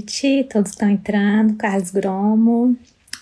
[0.00, 0.48] Noite.
[0.50, 1.56] Todos estão entrando.
[1.56, 2.74] Carlos Gromo,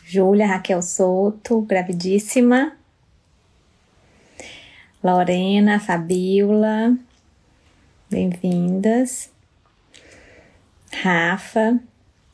[0.04, 2.72] Júlia, Raquel Soto, gravidíssima.
[5.02, 6.96] Lorena, Fabiola,
[8.08, 9.28] bem-vindas.
[11.02, 11.80] Rafa,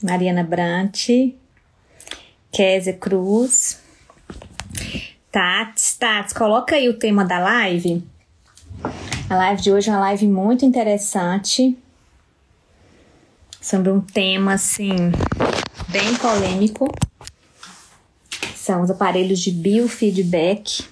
[0.02, 1.08] Mariana Brant,
[2.52, 3.80] Kézia Cruz.
[5.32, 8.06] Tats, Tats, coloca aí o tema da live.
[9.30, 11.78] A live de hoje é uma live muito interessante
[13.64, 14.94] sobre um tema assim
[15.88, 16.86] bem polêmico.
[18.54, 20.84] São os aparelhos de biofeedback.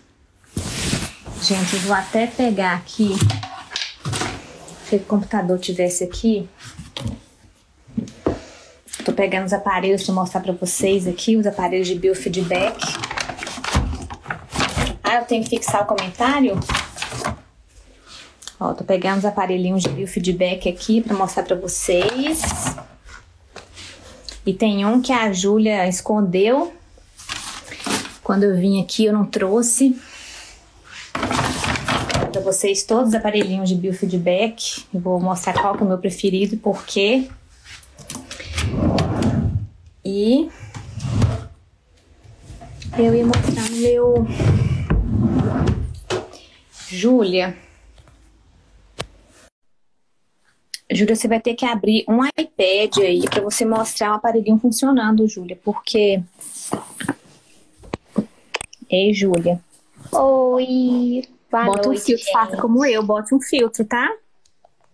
[1.42, 3.14] Gente, eu vou até pegar aqui.
[4.88, 6.48] Se o computador tivesse aqui.
[9.04, 12.78] Tô pegando os aparelhos para mostrar para vocês aqui, os aparelhos de biofeedback.
[15.02, 16.58] Ah, eu tenho que fixar o comentário?
[18.64, 22.42] Ó, tô pegando os aparelhinhos de biofeedback aqui para mostrar para vocês.
[24.46, 26.72] E tem um que a Júlia escondeu.
[28.22, 30.00] Quando eu vim aqui eu não trouxe.
[32.30, 34.84] Para vocês todos os aparelhinhos de biofeedback.
[34.94, 37.28] Eu vou mostrar qual que é o meu preferido e por quê.
[40.04, 40.48] E
[42.96, 44.26] eu ia mostrar no meu
[46.88, 47.56] Júlia.
[50.94, 55.26] Júlia, você vai ter que abrir um iPad aí para você mostrar o aparelhinho funcionando,
[55.28, 56.22] Júlia, porque.
[58.90, 59.60] Ei, Júlia.
[60.12, 61.22] Oi.
[61.50, 62.32] Boa Bota noite, um filtro, gente.
[62.32, 64.10] faça como eu, bota um filtro, tá?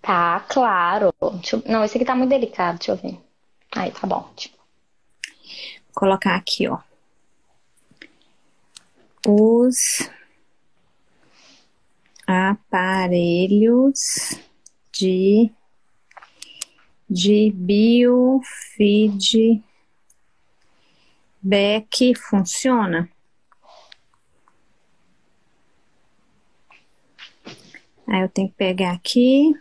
[0.02, 1.12] Tá, claro.
[1.20, 3.18] Eu- Não, esse aqui tá muito delicado, deixa eu ver.
[3.74, 4.20] Aí, tá bom.
[4.22, 4.32] Vou
[5.94, 6.78] colocar aqui, ó.
[9.26, 10.08] Os
[12.26, 14.38] aparelhos
[14.92, 15.50] de,
[17.08, 19.62] de biofeedback
[22.16, 23.08] funciona?
[28.06, 29.52] Aí eu tenho que pegar aqui,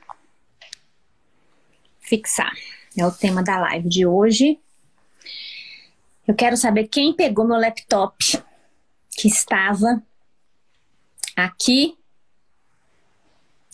[2.00, 2.54] fixar.
[2.98, 4.60] É o tema da live de hoje.
[6.26, 8.42] Eu quero saber quem pegou meu laptop
[9.12, 10.02] que estava
[11.36, 11.98] aqui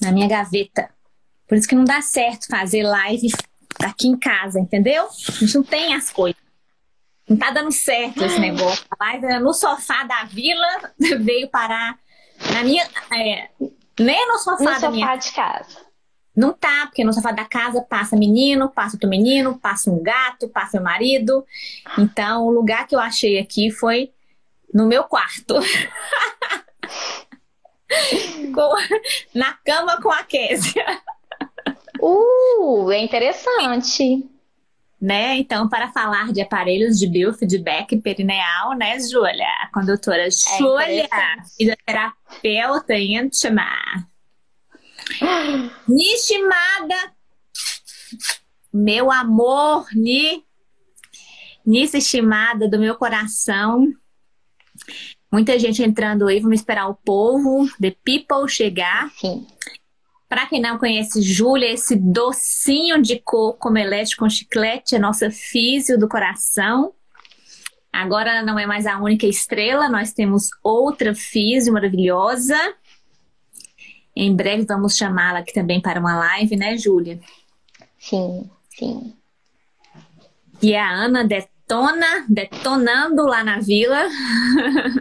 [0.02, 0.90] na minha gaveta.
[1.48, 3.28] Por isso que não dá certo fazer live
[3.82, 5.06] aqui em casa, entendeu?
[5.06, 6.42] A gente não tem as coisas.
[7.28, 8.86] Não tá dando certo esse negócio.
[9.00, 10.68] A live no sofá da vila,
[11.22, 11.98] veio parar
[12.52, 12.86] na minha.
[13.14, 13.50] é,
[14.00, 15.78] nem no sofá No da minha sofá de casa.
[16.36, 20.50] não tá, porque no sofá da casa passa menino, passa outro menino, passa um gato,
[20.50, 21.46] passa meu marido.
[21.98, 24.12] Então, o lugar que eu achei aqui foi
[24.74, 25.56] no meu quarto.
[29.34, 30.86] Na cama com a Késia.
[32.06, 34.30] Uh, é interessante.
[35.00, 35.38] Né?
[35.38, 39.48] Então, para falar de aparelhos de biofeedback perineal, né, Júlia?
[39.62, 41.56] A condutora Júlia, interessante.
[41.58, 43.68] fisioterapeuta íntima.
[45.88, 47.14] Nishimada,
[48.74, 50.44] meu amor, Ni,
[51.66, 53.88] Nissa estimada do meu coração.
[55.32, 59.12] Muita gente entrando aí, vamos esperar o povo, the people chegar.
[59.12, 59.48] Sim.
[60.34, 65.96] Para quem não conhece Júlia, esse docinho de coco omelete com chiclete é nossa físio
[65.96, 66.92] do coração.
[67.92, 72.58] Agora ela não é mais a única estrela, nós temos outra físio maravilhosa.
[74.16, 77.20] Em breve vamos chamá-la aqui também para uma live, né, Júlia?
[78.00, 79.14] Sim, sim.
[80.64, 84.10] E a Ana detona, detonando lá na vila.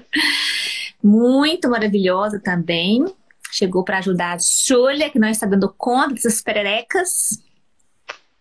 [1.02, 3.06] Muito maravilhosa também.
[3.52, 7.38] Chegou para ajudar a Júlia, que não está dando conta dessas pererecas.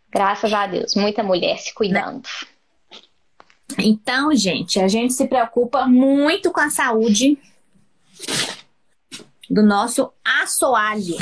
[0.10, 0.96] Graças a Deus.
[0.96, 2.28] Muita mulher se cuidando.
[3.78, 7.38] Então, gente, a gente se preocupa muito com a saúde
[9.50, 11.18] do nosso assoalho.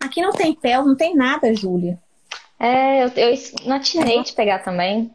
[0.00, 2.00] Aqui não tem pel, não tem nada, Júlia.
[2.58, 5.14] É, eu, eu não atinei de pegar também.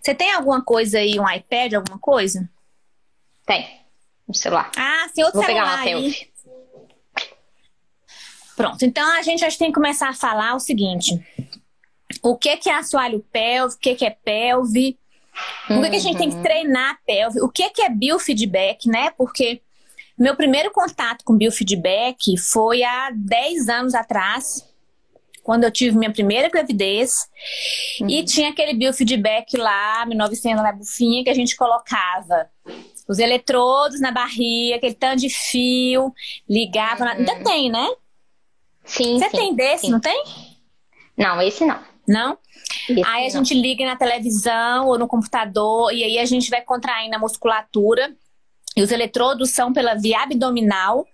[0.00, 2.48] Você tem alguma coisa aí, um iPad, alguma coisa?
[3.44, 3.80] Tem.
[4.26, 4.70] No celular.
[4.76, 6.12] Ah, tem outro Vou pegar celular uma aí.
[6.12, 6.29] selfie.
[8.62, 11.18] Pronto, então a gente já tem que começar a falar o seguinte:
[12.22, 14.98] o que, que é assoalho pelve, o que, que é pelve,
[15.68, 18.88] por que, que a gente tem que treinar a pelve, o que, que é biofeedback,
[18.88, 19.10] né?
[19.16, 19.62] Porque
[20.18, 24.66] meu primeiro contato com biofeedback foi há 10 anos atrás,
[25.42, 27.26] quando eu tive minha primeira gravidez,
[28.06, 32.50] e tinha aquele biofeedback lá, 1900 na bufinha, que a gente colocava
[33.08, 36.12] os eletrodos na barriga, aquele tanto de fio,
[36.48, 37.04] ligava.
[37.04, 37.88] na- Ainda tem, né?
[38.84, 39.92] Sim, Você sim, tem desse, sim.
[39.92, 40.24] não tem?
[41.16, 41.80] Não, esse não.
[42.06, 42.38] Não?
[42.88, 43.44] Isso aí a não.
[43.44, 48.16] gente liga na televisão ou no computador e aí a gente vai contraindo a musculatura.
[48.76, 51.06] E os eletrodos são pela via abdominal.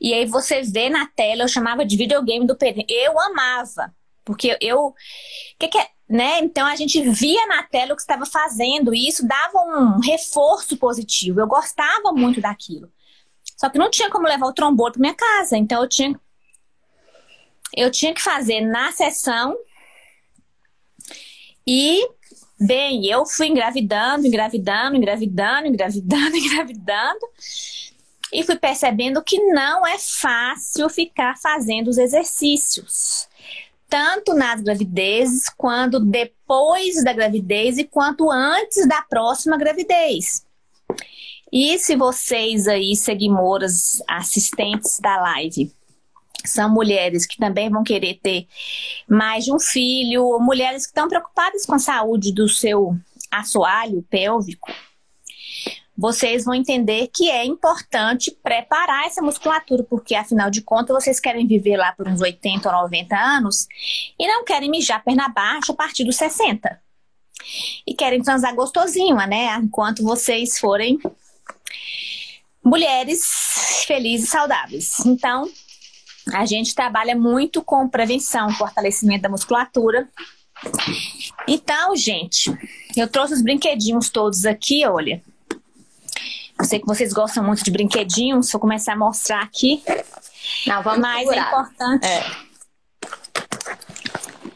[0.00, 2.84] E aí você vê na tela, eu chamava de videogame do Pedro.
[2.88, 3.94] Eu amava.
[4.24, 4.94] Porque eu.
[5.58, 6.38] Que que é, né?
[6.40, 10.76] Então a gente via na tela o que estava fazendo e isso dava um reforço
[10.76, 11.40] positivo.
[11.40, 12.90] Eu gostava muito daquilo.
[13.56, 16.18] Só que não tinha como levar o trombone para minha casa, então eu tinha
[17.76, 19.56] eu tinha que fazer na sessão.
[21.66, 22.06] E
[22.60, 27.26] bem, eu fui engravidando, engravidando, engravidando, engravidando, engravidando.
[28.32, 33.28] E fui percebendo que não é fácil ficar fazendo os exercícios.
[33.88, 40.44] Tanto nas gravidezes, quanto depois da gravidez e quanto antes da próxima gravidez.
[41.52, 45.72] E se vocês aí, seguimoras, assistentes da live,
[46.44, 48.46] são mulheres que também vão querer ter
[49.08, 52.96] mais de um filho, mulheres que estão preocupadas com a saúde do seu
[53.30, 54.70] assoalho pélvico,
[55.96, 61.46] vocês vão entender que é importante preparar essa musculatura, porque afinal de contas vocês querem
[61.46, 63.68] viver lá por uns 80 ou 90 anos
[64.18, 66.80] e não querem mijar perna baixa a partir dos 60.
[67.86, 69.56] E querem transar gostosinho, né?
[69.56, 70.98] Enquanto vocês forem
[72.64, 74.98] mulheres felizes e saudáveis.
[75.06, 75.48] Então,
[76.32, 80.08] a gente trabalha muito com prevenção, fortalecimento da musculatura.
[81.46, 82.50] Então, gente,
[82.96, 85.22] eu trouxe os brinquedinhos todos aqui, olha.
[86.58, 89.82] Eu sei que vocês gostam muito de brinquedinhos, vou começar a mostrar aqui.
[90.66, 91.36] Não, vamos Mas segurar.
[91.36, 92.06] é importante.
[92.06, 92.24] É.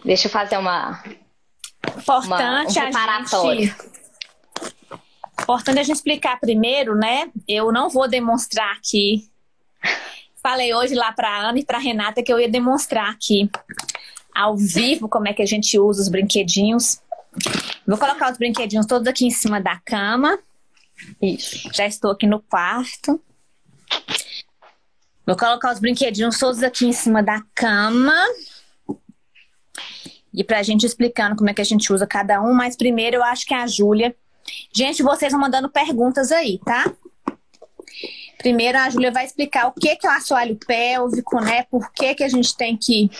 [0.04, 1.02] Deixa eu fazer uma.
[1.98, 3.74] Importante uma, um a gente.
[5.42, 7.30] Importante a gente explicar primeiro, né?
[7.46, 9.28] Eu não vou demonstrar aqui.
[10.43, 13.50] Falei hoje lá para Ana e para Renata que eu ia demonstrar aqui
[14.35, 17.00] ao vivo como é que a gente usa os brinquedinhos.
[17.87, 20.38] Vou colocar os brinquedinhos todos aqui em cima da cama.
[21.20, 21.69] Isso.
[21.73, 23.20] Já estou aqui no quarto.
[25.26, 28.14] Vou colocar os brinquedinhos todos aqui em cima da cama.
[30.32, 33.25] E pra gente explicando como é que a gente usa cada um, mas primeiro eu
[33.25, 34.14] acho que é a Júlia.
[34.73, 36.93] Gente, vocês vão mandando perguntas aí, tá?
[38.38, 41.64] Primeiro a Júlia vai explicar o que, que é o assoalho pélvico, né?
[41.64, 43.11] Por que, que a gente tem que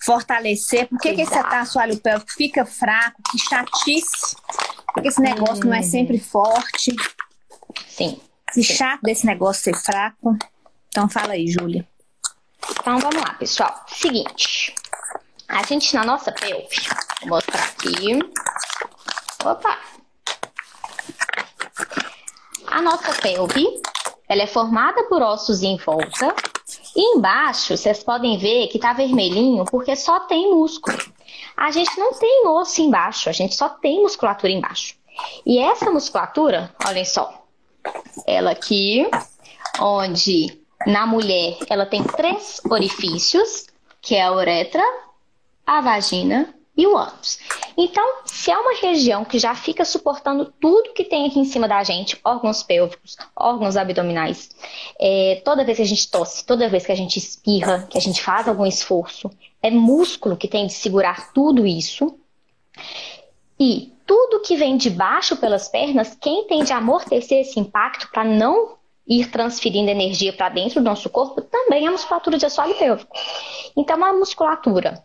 [0.00, 4.36] fortalecer, por que, que esse assoalho pélvico fica fraco, que chatice
[4.94, 5.70] porque esse negócio hum.
[5.70, 6.94] não é sempre forte.
[7.88, 8.20] Sim.
[8.52, 10.38] Que chato desse negócio ser fraco.
[10.88, 11.86] Então fala aí, Júlia.
[12.70, 13.84] Então vamos lá, pessoal.
[13.88, 14.72] Seguinte.
[15.48, 16.68] A gente na nossa pelve,
[17.20, 18.18] vou mostrar aqui.
[19.44, 19.78] Opa!
[22.68, 23.66] A nossa pelve,
[24.28, 26.34] ela é formada por ossos em volta.
[26.96, 30.96] E embaixo, vocês podem ver que tá vermelhinho porque só tem músculo
[31.56, 34.96] a gente não tem osso embaixo, a gente só tem musculatura embaixo.
[35.46, 37.44] E essa musculatura, olhem só,
[38.26, 39.08] ela aqui,
[39.80, 43.66] onde na mulher ela tem três orifícios,
[44.00, 44.82] que é a uretra,
[45.66, 47.38] a vagina e o ânus.
[47.76, 51.66] Então, se é uma região que já fica suportando tudo que tem aqui em cima
[51.66, 54.50] da gente, órgãos pélvicos, órgãos abdominais,
[55.00, 58.00] é, toda vez que a gente tosse, toda vez que a gente espirra, que a
[58.00, 59.30] gente faz algum esforço,
[59.62, 62.18] é músculo que tem de segurar tudo isso.
[63.58, 68.24] E tudo que vem de baixo pelas pernas, quem tem de amortecer esse impacto para
[68.24, 68.76] não
[69.06, 73.14] ir transferindo energia para dentro do nosso corpo, também é a musculatura de assoalho pélvico.
[73.76, 75.04] Então, a musculatura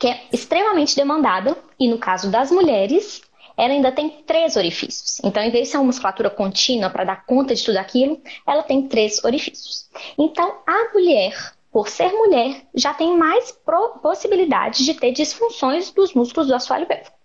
[0.00, 3.20] que é extremamente demandada, e no caso das mulheres,
[3.54, 5.20] ela ainda tem três orifícios.
[5.22, 8.62] Então, em vez de ser uma musculatura contínua para dar conta de tudo aquilo, ela
[8.62, 9.90] tem três orifícios.
[10.18, 13.54] Então, a mulher, por ser mulher, já tem mais
[14.02, 17.16] possibilidades de ter disfunções dos músculos do assoalho pélvico.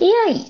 [0.00, 0.46] E aí,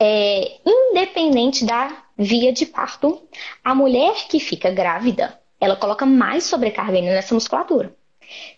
[0.00, 3.22] é, independente da via de parto,
[3.62, 7.94] a mulher que fica grávida, ela coloca mais sobrecarga nessa musculatura.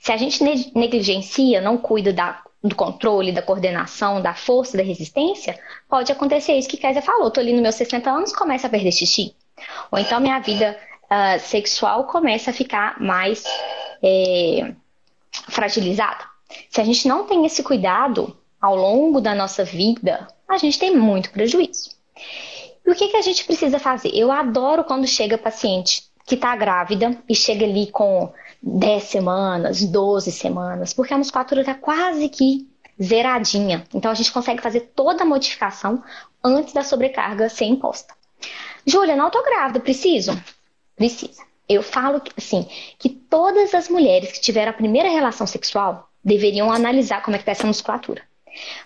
[0.00, 0.42] Se a gente
[0.74, 6.68] negligencia, não cuida da, do controle, da coordenação, da força, da resistência, pode acontecer isso
[6.68, 7.28] que Kézia falou.
[7.28, 9.34] Estou ali nos meus 60 anos, começa a perder xixi.
[9.90, 13.44] Ou então minha vida uh, sexual começa a ficar mais
[14.02, 14.72] é,
[15.48, 16.24] fragilizada.
[16.70, 20.96] Se a gente não tem esse cuidado ao longo da nossa vida, a gente tem
[20.96, 21.90] muito prejuízo.
[22.86, 24.10] E o que, que a gente precisa fazer?
[24.14, 28.32] Eu adoro quando chega paciente que está grávida e chega ali com
[28.66, 32.66] 10 semanas, 12 semanas, porque a musculatura está quase que
[33.00, 33.84] zeradinha.
[33.92, 36.02] Então a gente consegue fazer toda a modificação
[36.42, 38.14] antes da sobrecarga ser imposta.
[38.86, 40.32] Júlia, não estou grávida, preciso?
[40.96, 41.42] Precisa.
[41.68, 42.66] Eu falo assim,
[42.98, 47.42] que todas as mulheres que tiveram a primeira relação sexual, deveriam analisar como é que
[47.42, 48.22] está essa musculatura.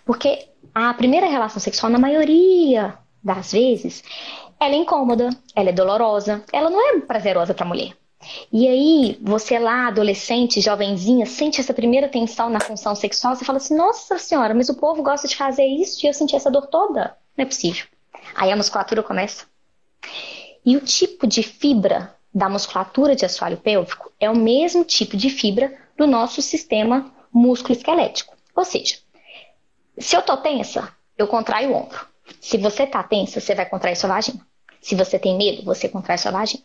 [0.04, 4.02] Porque a primeira relação sexual, na maioria das vezes,
[4.58, 7.92] ela é incômoda, ela é dolorosa, ela não é prazerosa para a mulher.
[8.52, 13.58] E aí, você lá, adolescente, jovenzinha, sente essa primeira tensão na função sexual, você fala
[13.58, 16.66] assim: nossa senhora, mas o povo gosta de fazer isso e eu senti essa dor
[16.66, 17.16] toda.
[17.36, 17.86] Não é possível.
[18.34, 19.46] Aí a musculatura começa.
[20.64, 25.30] E o tipo de fibra da musculatura de assoalho pélvico é o mesmo tipo de
[25.30, 28.36] fibra do nosso sistema músculo-esquelético.
[28.54, 28.96] Ou seja,
[29.96, 32.06] se eu tô tensa, eu contraio o ombro.
[32.40, 34.46] Se você tá tensa, você vai contrair sua vagina.
[34.80, 36.64] Se você tem medo, você contrai sua vagina.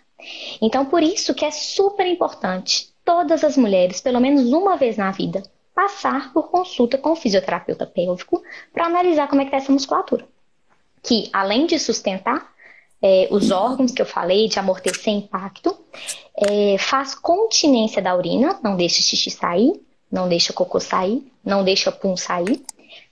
[0.61, 5.11] Então, por isso que é super importante todas as mulheres, pelo menos uma vez na
[5.11, 5.43] vida,
[5.75, 8.41] passar por consulta com o fisioterapeuta pélvico
[8.71, 10.25] para analisar como é que tá essa musculatura.
[11.01, 12.53] Que, além de sustentar
[13.01, 15.77] é, os órgãos que eu falei, de amortecer impacto,
[16.37, 19.73] é, faz continência da urina, não deixa xixi sair,
[20.09, 22.63] não deixa cocô sair, não deixa pum sair,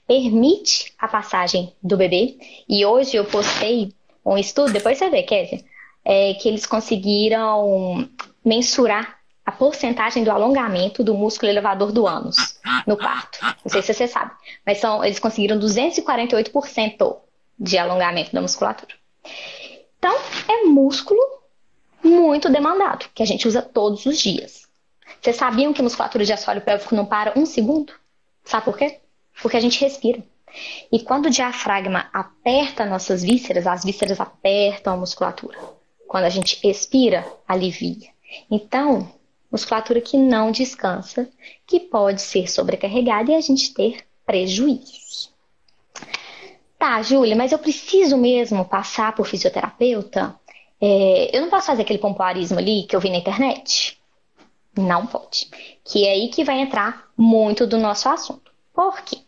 [0.07, 2.37] permite a passagem do bebê.
[2.69, 3.91] E hoje eu postei
[4.25, 5.63] um estudo, depois você vê, Kézia,
[6.03, 8.09] é, que eles conseguiram
[8.43, 12.37] mensurar a porcentagem do alongamento do músculo elevador do ânus
[12.85, 13.39] no parto.
[13.41, 14.31] Não sei se você sabe,
[14.65, 17.17] mas são, eles conseguiram 248%
[17.59, 18.93] de alongamento da musculatura.
[19.97, 20.15] Então,
[20.47, 21.19] é músculo
[22.03, 24.67] muito demandado, que a gente usa todos os dias.
[25.21, 27.93] Vocês sabiam que a musculatura de assoalho pélvico não para um segundo?
[28.43, 28.99] Sabe por quê?
[29.41, 30.23] Porque a gente respira.
[30.91, 35.57] E quando o diafragma aperta nossas vísceras, as vísceras apertam a musculatura.
[36.11, 38.09] Quando a gente expira, alivia.
[38.51, 39.09] Então,
[39.49, 41.29] musculatura que não descansa,
[41.65, 45.33] que pode ser sobrecarregada e a gente ter prejuízos.
[46.77, 50.35] Tá, Júlia, mas eu preciso mesmo passar por fisioterapeuta?
[50.81, 53.97] É, eu não posso fazer aquele pompoarismo ali que eu vi na internet?
[54.77, 55.49] Não pode.
[55.85, 58.51] Que é aí que vai entrar muito do nosso assunto.
[58.73, 59.19] Por quê?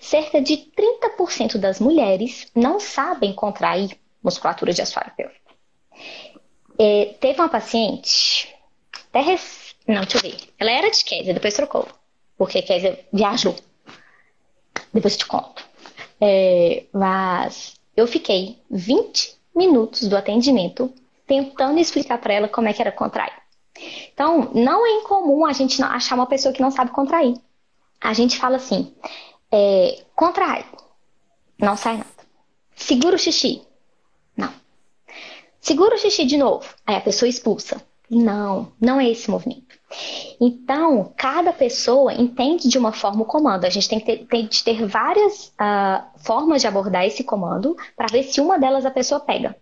[0.00, 5.39] Cerca de 30% das mulheres não sabem contrair musculatura de assoalho pélvico.
[6.78, 8.54] É, teve uma paciente,
[9.08, 9.74] até res...
[9.86, 10.36] não, deixa eu ver.
[10.58, 11.86] Ela era de Kézia, depois trocou,
[12.38, 13.54] porque Kézia viajou.
[14.92, 15.64] Depois eu te conto.
[16.20, 20.92] É, mas eu fiquei 20 minutos do atendimento
[21.26, 23.32] tentando explicar para ela como é que era contrair.
[24.12, 27.36] Então, não é incomum a gente achar uma pessoa que não sabe contrair.
[28.00, 28.94] A gente fala assim,
[29.50, 30.64] é, contrai,
[31.58, 32.10] não sai nada.
[32.74, 33.62] Segura o xixi.
[35.60, 36.66] Segura o xixi de novo.
[36.86, 37.80] Aí a pessoa expulsa.
[38.10, 39.78] Não, não é esse movimento.
[40.40, 43.64] Então, cada pessoa entende de uma forma o comando.
[43.64, 47.76] A gente tem que ter, tem que ter várias uh, formas de abordar esse comando
[47.96, 49.56] para ver se uma delas a pessoa pega.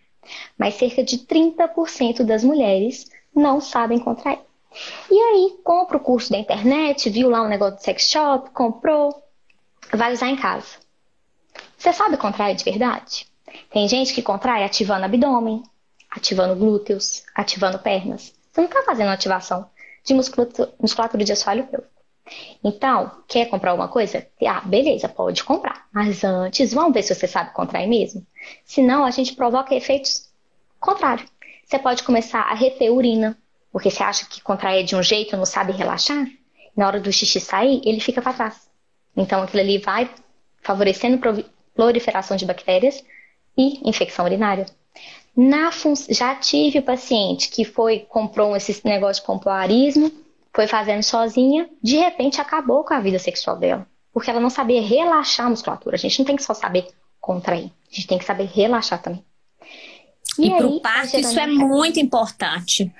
[0.57, 4.40] Mas cerca de 30% das mulheres não sabem contrair.
[5.11, 9.14] E aí, compra o curso da internet, viu lá um negócio de sex shop, comprou,
[9.93, 10.76] vai usar em casa.
[11.76, 13.26] Você sabe contrair de verdade?
[13.71, 15.62] Tem gente que contrai ativando abdômen,
[16.11, 18.35] ativando glúteos, ativando pernas.
[18.53, 19.69] Você não está fazendo ativação
[20.05, 21.99] de musculatura, musculatura de assoalho pélvico.
[22.62, 24.27] Então, quer comprar alguma coisa?
[24.47, 25.87] Ah, beleza, pode comprar.
[25.93, 28.27] Mas antes, vamos ver se você sabe contrair mesmo.
[28.65, 30.29] Senão, a gente provoca efeitos
[30.79, 31.31] contrários.
[31.65, 33.37] Você pode começar a reter urina,
[33.73, 36.27] porque você acha que contrair de um jeito não sabe relaxar.
[36.77, 38.69] Na hora do xixi sair, ele fica para trás.
[39.17, 40.11] Então, aquilo ali vai
[40.62, 41.19] favorecendo
[41.75, 43.03] proliferação de bactérias
[43.57, 44.67] e infecção urinária.
[45.40, 45.95] Na fun...
[46.09, 50.11] Já tive paciente que foi, comprou esse negócio de pompoarismo,
[50.52, 53.87] foi fazendo sozinha, de repente acabou com a vida sexual dela.
[54.12, 55.95] Porque ela não sabia relaxar a musculatura.
[55.95, 56.88] A gente não tem que só saber
[57.21, 59.25] contrair, a gente tem que saber relaxar também.
[60.37, 62.92] E, e para o parto, isso é muito importante.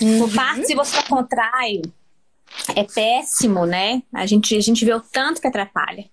[0.00, 0.22] Uhum.
[0.22, 1.82] O parto, se você contrai,
[2.76, 4.04] é péssimo, né?
[4.14, 6.04] A gente, a gente vê o tanto que atrapalha.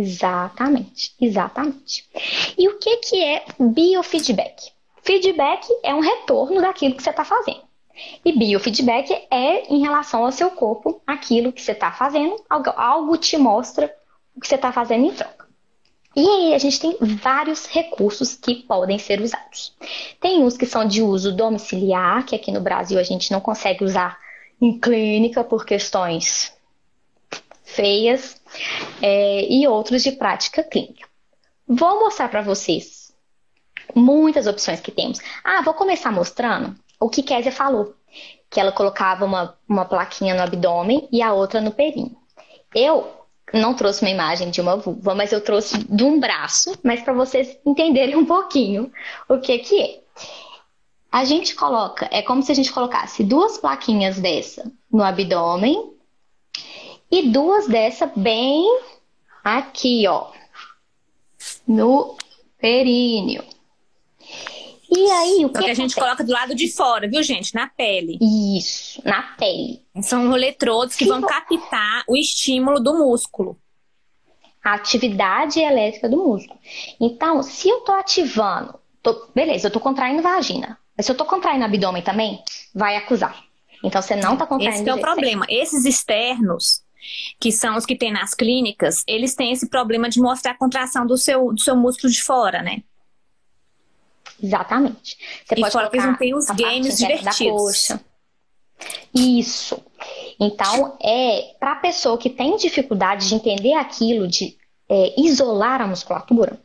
[0.00, 2.08] Exatamente, exatamente.
[2.56, 4.72] E o que, que é biofeedback?
[5.02, 7.60] Feedback é um retorno daquilo que você está fazendo.
[8.24, 13.16] E biofeedback é em relação ao seu corpo, aquilo que você está fazendo, algo, algo
[13.18, 13.94] te mostra
[14.34, 15.46] o que você está fazendo em troca.
[16.16, 19.76] E aí a gente tem vários recursos que podem ser usados.
[20.18, 23.84] Tem uns que são de uso domiciliar, que aqui no Brasil a gente não consegue
[23.84, 24.18] usar
[24.60, 26.58] em clínica por questões
[27.70, 28.40] feias,
[29.00, 31.08] é, e outros de prática clínica.
[31.66, 33.12] Vou mostrar para vocês
[33.94, 35.18] muitas opções que temos.
[35.44, 37.94] Ah, vou começar mostrando o que Kézia falou,
[38.48, 42.16] que ela colocava uma, uma plaquinha no abdômen e a outra no perinho.
[42.74, 43.10] Eu
[43.52, 47.12] não trouxe uma imagem de uma vulva, mas eu trouxe de um braço, mas para
[47.12, 48.92] vocês entenderem um pouquinho
[49.28, 50.00] o que que é.
[51.10, 55.99] A gente coloca, é como se a gente colocasse duas plaquinhas dessa no abdômen
[57.10, 58.64] E duas dessa bem
[59.42, 60.30] aqui, ó.
[61.66, 62.16] No
[62.58, 63.44] períneo.
[64.92, 67.54] E aí, o que, Só que a gente coloca do lado de fora, viu, gente?
[67.54, 68.18] Na pele.
[68.20, 69.82] Isso, na pele.
[70.02, 73.56] São eletrodos que vão captar o estímulo do músculo.
[74.62, 76.58] A atividade elétrica do músculo.
[77.00, 80.76] Então, se eu tô ativando, tô- beleza, eu tô contraindo vagina.
[80.96, 82.42] Mas se eu tô contraindo abdômen também,
[82.74, 83.42] vai acusar.
[83.82, 85.46] Então, você não tá contraindo Esse que é o problema.
[85.48, 86.82] Esses externos,
[87.38, 91.06] que são os que tem nas clínicas, eles têm esse problema de mostrar a contração
[91.06, 92.82] do seu, do seu músculo de fora, né?
[94.42, 95.16] Exatamente.
[95.44, 97.92] Você E pode fora que eles não têm os games divertidos.
[99.14, 99.82] Isso.
[100.38, 104.56] Então, é para a pessoa que tem dificuldade de entender aquilo, de
[104.88, 106.58] é, isolar a musculatura,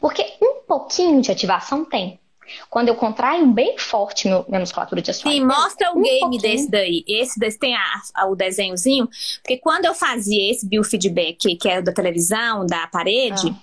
[0.00, 2.20] porque um pouquinho de ativação tem.
[2.68, 6.20] Quando eu contraio bem forte meu- minha musculatura de assoalho, Sim, mostra o um game
[6.20, 6.42] pouquinho.
[6.42, 7.04] desse daí.
[7.08, 9.08] Esse desse tem a- a- o desenhozinho.
[9.42, 13.62] Porque quando eu fazia esse biofeedback, que é o da televisão, da parede, Ah.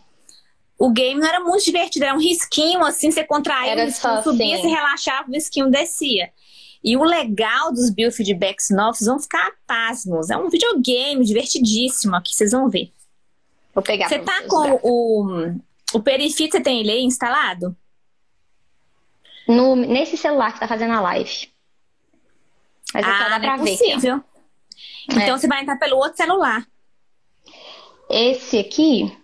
[0.79, 2.05] o game não era muito divertido.
[2.05, 4.63] Era um risquinho, assim, você contraía, Era o risquinho subia, assim.
[4.63, 6.31] você relaxava, o risquinho descia.
[6.83, 10.31] E o legal dos biofeedbacks novos, vocês vão ficar pasmos.
[10.31, 12.91] É um videogame divertidíssimo aqui, vocês vão ver.
[13.73, 15.55] Vou pegar Você tá com o,
[15.93, 17.75] o Perifit, você tem ele aí instalado?
[19.55, 21.50] No, nesse celular que tá fazendo a live.
[22.93, 23.74] Mas ó, ah, dá não pra é ver.
[23.74, 24.24] aqui, possível.
[25.10, 25.38] Então É.
[25.38, 26.65] você vai entrar pelo outro celular.
[28.10, 29.17] Esse aqui,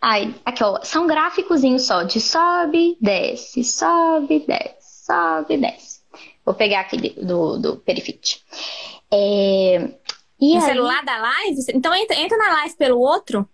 [0.00, 6.00] ai, aqui ó, são gráficozinhos só de sobe, desce, sobe, desce, sobe, desce.
[6.44, 8.44] Vou pegar aqui do, do Perifit.
[9.10, 9.90] É,
[10.40, 11.60] e no aí, celular da live?
[11.74, 13.48] Então entra, entra na live pelo outro.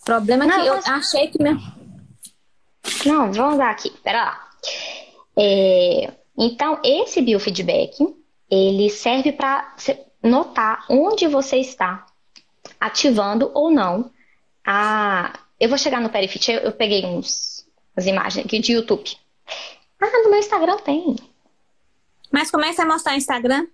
[0.00, 1.56] O problema é Não, que eu mas- achei que meu.
[3.06, 4.50] Não, vamos lá aqui, pera lá.
[5.36, 7.96] É, então, esse biofeedback,
[8.50, 9.74] ele serve para
[10.22, 12.06] notar onde você está
[12.78, 14.10] ativando ou não
[14.64, 15.32] a...
[15.58, 19.10] Eu vou chegar no Perifit, eu, eu peguei uns, as imagens aqui de YouTube.
[20.00, 21.16] Ah, no meu Instagram tem.
[22.32, 23.66] Mas como é que você vai mostrar no Instagram?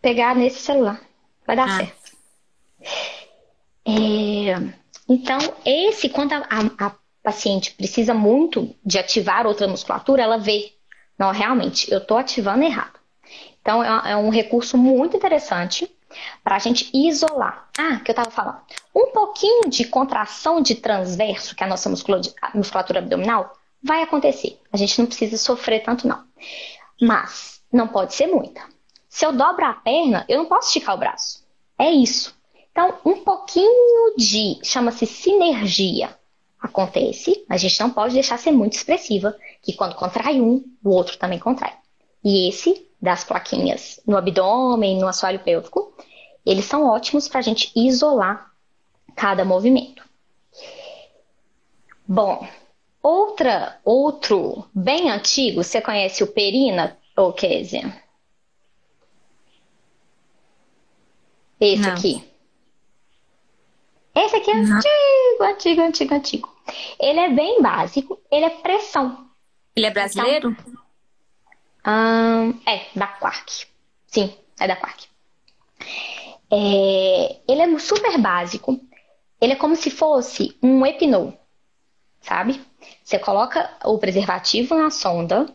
[0.00, 1.00] Pegar nesse celular.
[1.46, 1.76] Vai dar Ah.
[1.76, 2.14] certo.
[3.86, 4.54] É,
[5.08, 6.94] então, esse, quando a, a- a
[7.24, 10.72] paciente precisa muito de ativar outra musculatura, ela vê,
[11.18, 13.00] não, realmente, eu estou ativando errado.
[13.60, 15.90] Então, é, é um recurso muito interessante
[16.44, 17.68] para a gente isolar.
[17.78, 18.60] Ah, que eu estava falando.
[18.94, 24.60] Um pouquinho de contração de transverso, que é a nossa musculatura abdominal, vai acontecer.
[24.70, 26.22] A gente não precisa sofrer tanto, não.
[27.00, 28.62] Mas não pode ser muita.
[29.08, 31.42] Se eu dobro a perna, eu não posso esticar o braço.
[31.78, 32.36] É isso.
[32.70, 36.16] Então, um pouquinho de, chama-se sinergia,
[36.64, 37.44] acontece.
[37.48, 41.38] A gente não pode deixar ser muito expressiva, que quando contrai um, o outro também
[41.38, 41.74] contrai.
[42.24, 45.94] E esse, das plaquinhas no abdômen, no assoalho pélvico,
[46.44, 48.50] eles são ótimos para a gente isolar
[49.14, 50.02] cada movimento.
[52.06, 52.46] Bom,
[53.02, 58.02] outra, outro bem antigo, você conhece o Perina, ou Kézia?
[61.60, 61.92] Esse Não.
[61.92, 62.24] aqui.
[64.14, 64.76] Esse aqui é Não.
[64.76, 66.53] antigo, antigo, antigo, antigo.
[67.00, 69.28] Ele é bem básico, ele é pressão.
[69.76, 70.56] Ele é brasileiro?
[71.84, 73.66] Ahn, é, da Quark.
[74.06, 75.06] Sim, é da Quark.
[76.50, 78.80] É, ele é super básico.
[79.40, 81.34] Ele é como se fosse um Epinol,
[82.20, 82.64] sabe?
[83.02, 85.46] Você coloca o preservativo na sonda,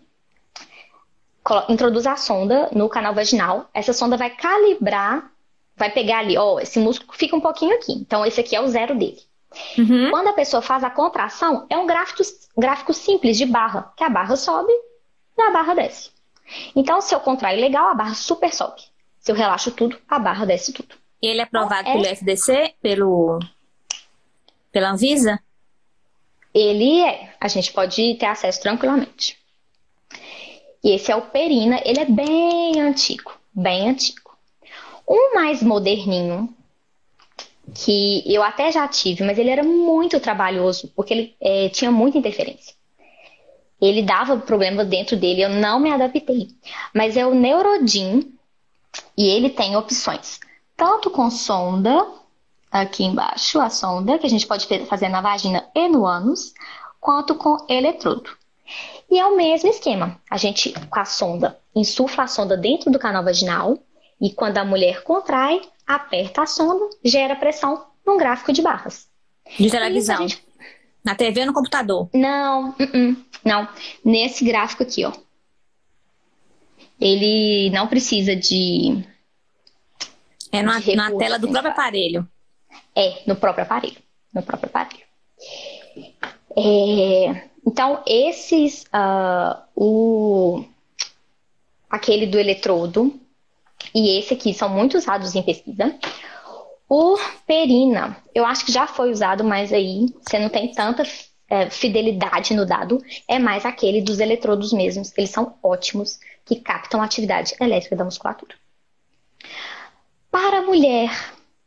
[1.67, 3.69] introduz a sonda no canal vaginal.
[3.74, 5.32] Essa sonda vai calibrar,
[5.76, 7.93] vai pegar ali, ó, esse músculo fica um pouquinho aqui.
[7.93, 9.29] Então, esse aqui é o zero dele.
[9.78, 10.12] Uhum.
[10.12, 12.22] Quando a pessoa faz a contração, é um gráfico,
[12.58, 14.72] gráfico simples de barra, que a barra sobe
[15.38, 16.12] e a barra desce.
[16.76, 18.82] Então, se eu contraio legal, a barra super sobe.
[19.20, 20.96] Se eu relaxo tudo, a barra desce tudo.
[21.22, 21.94] E ele é aprovado É.
[21.94, 23.40] pelo FDC, pelo
[24.72, 25.40] pela Anvisa?
[26.54, 29.38] Ele é, a gente pode ter acesso tranquilamente.
[30.84, 34.32] E esse é o Perina, ele é bem antigo, bem antigo.
[35.08, 36.56] Um mais moderninho,
[37.74, 42.18] que eu até já tive, mas ele era muito trabalhoso, porque ele eh, tinha muita
[42.18, 42.74] interferência.
[43.82, 46.50] Ele dava problema dentro dele, eu não me adaptei.
[46.94, 48.34] Mas é o Neurodin,
[49.18, 50.40] e ele tem opções,
[50.76, 52.06] tanto com sonda,
[52.72, 56.54] aqui embaixo, a sonda, que a gente pode fazer na vagina e no ânus,
[57.00, 58.30] quanto com eletrodo.
[59.10, 60.20] E é o mesmo esquema.
[60.30, 63.78] A gente, com a sonda, insufla a sonda dentro do canal vaginal,
[64.22, 69.08] e quando a mulher contrai, aperta a sonda, gera pressão num gráfico de barras.
[69.60, 70.17] De televisão.
[70.28, 70.43] gente-
[71.04, 72.10] Na TV ou no computador?
[72.13, 73.67] Não, uh-uh, não.
[74.06, 75.12] Nesse gráfico aqui, ó.
[77.02, 79.04] Ele não precisa de
[80.52, 82.28] É na, na tela do próprio aparelho.
[82.95, 83.97] É, no próprio aparelho.
[84.34, 85.04] No próprio aparelho.
[86.58, 90.65] É, então, esses, uh, o,
[91.89, 93.19] aquele do eletrodo
[93.94, 95.96] e esse aqui são muito usados em pesquisa.
[96.88, 101.04] O perina, eu acho que já foi usado, mas aí você não tem tanta
[101.50, 105.12] é, fidelidade no dado, é mais aquele dos eletrodos mesmos.
[105.18, 108.56] Eles são ótimos, que captam a atividade elétrica da musculatura.
[110.32, 111.12] Para a mulher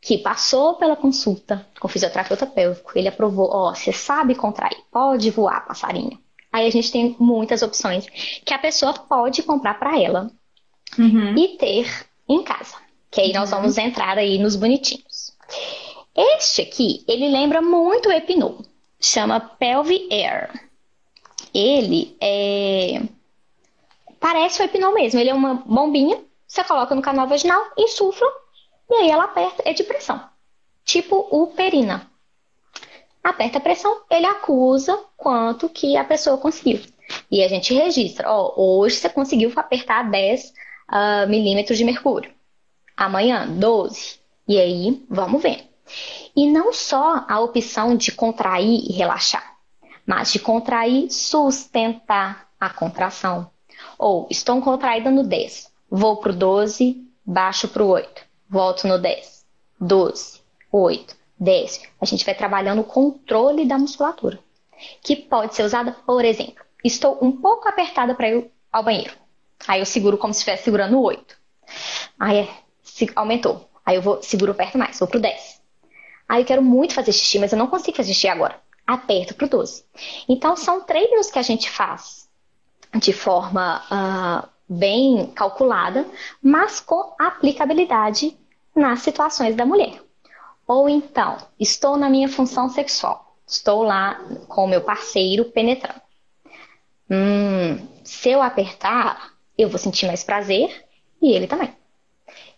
[0.01, 4.77] que passou pela consulta com o fisioterapeuta pélvico, ele aprovou, ó, oh, você sabe contrair,
[4.91, 6.19] pode voar, passarinho.
[6.51, 8.05] Aí a gente tem muitas opções
[8.45, 10.29] que a pessoa pode comprar para ela
[10.97, 11.37] uhum.
[11.37, 12.75] e ter em casa.
[13.11, 13.39] Que aí uhum.
[13.39, 15.33] nós vamos entrar aí nos bonitinhos.
[16.15, 18.59] Este aqui, ele lembra muito o Epinol.
[18.99, 20.49] Chama Pelvi Air.
[21.53, 23.01] Ele é...
[24.19, 25.19] Parece o Epinol mesmo.
[25.19, 26.19] Ele é uma bombinha.
[26.47, 28.27] Você coloca no canal vaginal, insufla
[28.89, 29.63] e aí ela aperta.
[29.65, 30.23] É de pressão.
[30.85, 32.09] Tipo o Perina.
[33.23, 36.81] Aperta a pressão, ele acusa quanto que a pessoa conseguiu.
[37.31, 38.29] E a gente registra.
[38.29, 40.53] Ó, hoje você conseguiu apertar 10
[40.89, 42.31] uh, milímetros de mercúrio
[42.95, 44.19] amanhã 12.
[44.47, 45.69] E aí, vamos ver.
[46.35, 49.57] E não só a opção de contrair e relaxar,
[50.05, 53.49] mas de contrair, sustentar a contração.
[53.97, 58.97] Ou estou contraída no 10, vou para o 12, baixo para o 8, volto no
[58.97, 59.45] 10,
[59.79, 60.41] 12,
[60.71, 61.81] 8, 10.
[62.01, 64.39] A gente vai trabalhando o controle da musculatura,
[65.01, 69.22] que pode ser usada, por exemplo, estou um pouco apertada para ir ao banheiro.
[69.67, 71.37] Aí eu seguro como se estivesse segurando o 8.
[72.19, 72.49] Aí é
[73.15, 73.69] aumentou.
[73.85, 75.61] Aí eu vou, seguro perto mais, vou pro 10.
[76.27, 78.59] Aí eu quero muito fazer xixi, mas eu não consigo fazer xixi agora.
[78.85, 79.85] Aperto pro 12.
[80.27, 82.29] Então, são treinos que a gente faz
[82.95, 86.05] de forma uh, bem calculada,
[86.41, 88.37] mas com aplicabilidade
[88.75, 90.01] nas situações da mulher.
[90.67, 96.01] Ou então, estou na minha função sexual, estou lá com o meu parceiro penetrando.
[97.09, 100.85] Hum, se eu apertar, eu vou sentir mais prazer
[101.21, 101.73] e ele também.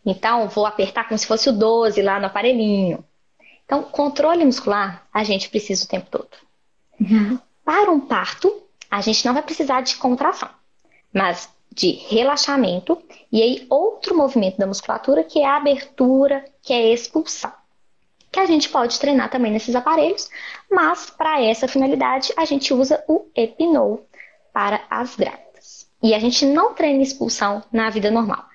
[0.05, 3.03] Então, vou apertar como se fosse o 12 lá no aparelhinho.
[3.65, 6.29] Então, controle muscular a gente precisa o tempo todo.
[6.99, 7.39] Uhum.
[7.63, 10.49] Para um parto, a gente não vai precisar de contração,
[11.11, 16.77] mas de relaxamento e aí outro movimento da musculatura que é a abertura, que é
[16.77, 17.51] a expulsão.
[18.31, 20.29] Que a gente pode treinar também nesses aparelhos,
[20.71, 24.05] mas para essa finalidade a gente usa o Epinol
[24.53, 25.44] para as grávidas.
[26.05, 28.45] E a gente não treina expulsão na vida normal.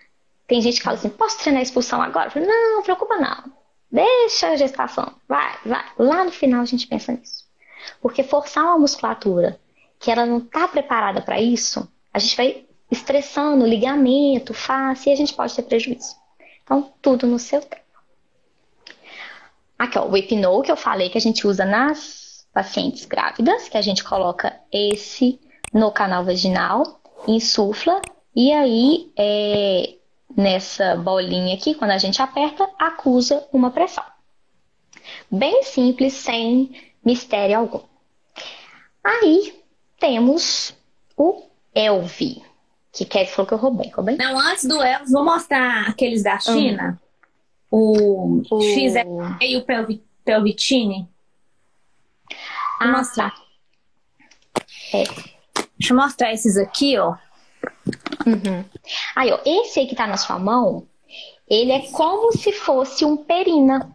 [0.47, 2.29] Tem gente que fala assim, posso treinar expulsão agora?
[2.29, 3.53] Eu falo, não, não preocupa não.
[3.91, 5.17] Deixa a gestação.
[5.29, 5.85] Vai, vai.
[5.99, 7.45] Lá no final a gente pensa nisso.
[8.01, 9.59] Porque forçar uma musculatura
[9.99, 15.17] que ela não está preparada para isso, a gente vai estressando ligamento, face, e a
[15.17, 16.15] gente pode ter prejuízo.
[16.63, 17.83] Então, tudo no seu tempo.
[19.77, 23.77] Aqui, ó, o Epinol que eu falei que a gente usa nas pacientes grávidas, que
[23.77, 25.41] a gente coloca esse
[25.73, 28.01] no canal vaginal, insufla,
[28.35, 29.95] e aí é,
[30.37, 34.05] nessa bolinha aqui, quando a gente aperta, acusa uma pressão.
[35.31, 37.83] Bem simples, sem mistério algum.
[39.03, 39.61] Aí
[39.99, 40.75] temos
[41.17, 41.43] o
[41.75, 42.43] Elvi,
[42.93, 44.17] que Kelly falou que eu roubei, roubei?
[44.17, 47.01] Não, antes do Elvi, vou mostrar aqueles da China.
[47.03, 47.11] Hum.
[47.73, 49.05] O, o XE
[49.41, 51.09] e o Pelvi, Pelvitine.
[52.81, 53.33] Vou ah, mostrar.
[53.33, 53.43] Tá.
[54.93, 55.40] É.
[55.81, 57.17] Deixa eu mostrar esses aqui, ó.
[58.27, 58.63] Uhum.
[59.17, 60.87] Aí, ó, esse aí que tá na sua mão,
[61.49, 63.91] ele é como se fosse um perina.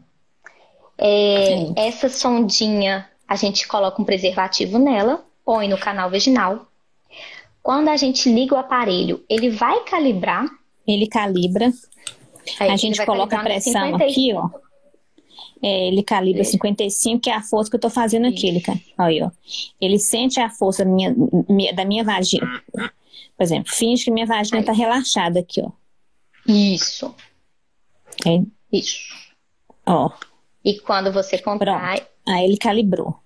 [0.98, 6.66] É, essa sondinha, a gente coloca um preservativo nela, põe no canal vaginal.
[7.62, 10.48] Quando a gente liga o aparelho, ele vai calibrar.
[10.88, 11.72] Ele calibra.
[12.60, 14.50] Aí, a gente coloca a pressão aqui, ó.
[15.66, 16.44] É, ele calibra é.
[16.44, 18.48] 55, que é a força que eu tô fazendo aqui.
[18.48, 18.62] Ele,
[19.00, 19.32] olha, ó.
[19.82, 21.16] ele sente a força minha,
[21.50, 22.62] minha, da minha vagina.
[22.72, 25.72] Por exemplo, finge que minha vagina está relaxada aqui, ó.
[26.48, 27.16] Isso.
[28.28, 28.44] É.
[28.72, 29.12] Isso.
[29.88, 30.12] Ó.
[30.64, 31.98] E quando você contrai.
[31.98, 32.12] Pronto.
[32.28, 33.20] Aí ele calibrou.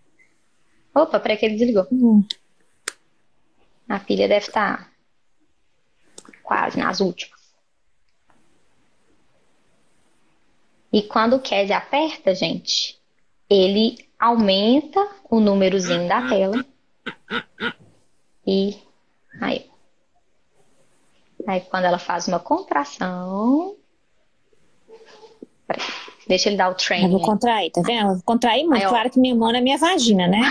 [0.95, 1.87] Opa, peraí que ele desligou.
[1.91, 2.23] Hum.
[3.89, 4.91] A pilha deve estar tá
[6.41, 7.38] quase nas últimas.
[10.91, 12.99] E quando o Casey aperta, gente,
[13.49, 16.65] ele aumenta o númerozinho da tela.
[18.45, 18.77] E
[19.39, 19.69] aí.
[21.47, 23.75] Aí quando ela faz uma contração.
[25.67, 25.83] Peraí,
[26.27, 27.05] deixa ele dar o training.
[27.05, 28.09] Eu vou contrair, tá vendo?
[28.09, 28.83] Eu vou contrair muito.
[28.83, 30.41] Aí, claro que minha mão é minha vagina, né?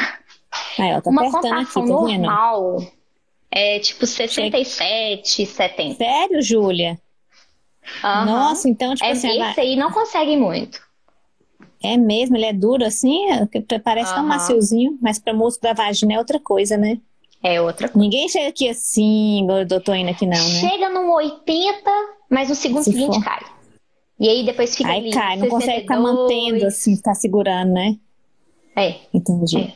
[0.79, 2.79] Aí, ó, tá uma apertando aqui, tá normal
[3.51, 5.97] é tipo 67, 70.
[5.97, 6.99] Sério, Júlia?
[8.05, 8.27] Aham.
[8.27, 10.81] Nossa, então, tipo É, assim, ela- aí não consegue muito.
[11.83, 13.47] é mesmo, ele é duro assim, é,
[13.81, 14.29] parece tão Aham.
[14.29, 16.99] maciozinho, mas pra músculo da vagina é outra coisa, né?
[17.43, 17.99] É outra coisa.
[18.01, 19.47] Ninguém chega aqui assim,
[19.81, 20.61] tô indo aqui não, né?
[20.61, 21.91] Chega num 80,
[22.29, 23.25] mas no segundo Se seguinte for.
[23.25, 23.41] cai.
[24.19, 25.11] E aí depois fica Aí ali.
[25.13, 26.03] cai, não consegue ficar 62.
[26.03, 27.97] mantendo assim, ficar segurando, né?
[28.79, 28.97] É.
[29.13, 29.59] Entendi.
[29.59, 29.73] É.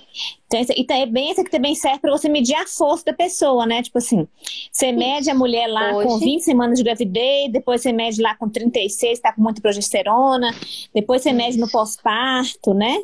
[0.47, 3.67] Então, então é bem esse que também serve para você medir a força da pessoa,
[3.67, 3.83] né?
[3.83, 4.29] Tipo assim,
[4.71, 8.37] você mede a mulher lá com Hoje- 20 semanas de gravidez, depois você mede lá
[8.37, 10.55] com 36, tá com muita progesterona,
[10.95, 12.97] depois você mede no pós-parto, né?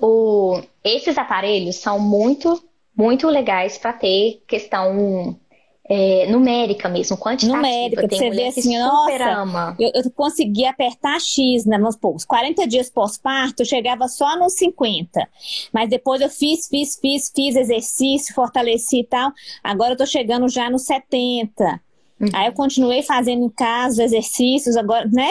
[0.00, 2.62] O, esses aparelhos são muito,
[2.96, 5.38] muito legais para ter questão
[5.88, 7.56] é, numérica mesmo, quantitativa.
[7.56, 9.76] Numérica, Tem você que assim, nossa, ama.
[9.78, 11.76] Eu, eu consegui apertar X, né?
[11.76, 15.28] Vamos supor, os 40 dias pós-parto, eu chegava só nos 50.
[15.72, 19.30] Mas depois eu fiz, fiz, fiz, fiz exercício, fortaleci e tal.
[19.62, 21.80] Agora eu tô chegando já nos 70.
[22.20, 22.28] Uhum.
[22.32, 25.28] Aí eu continuei fazendo em casa exercícios, agora, né?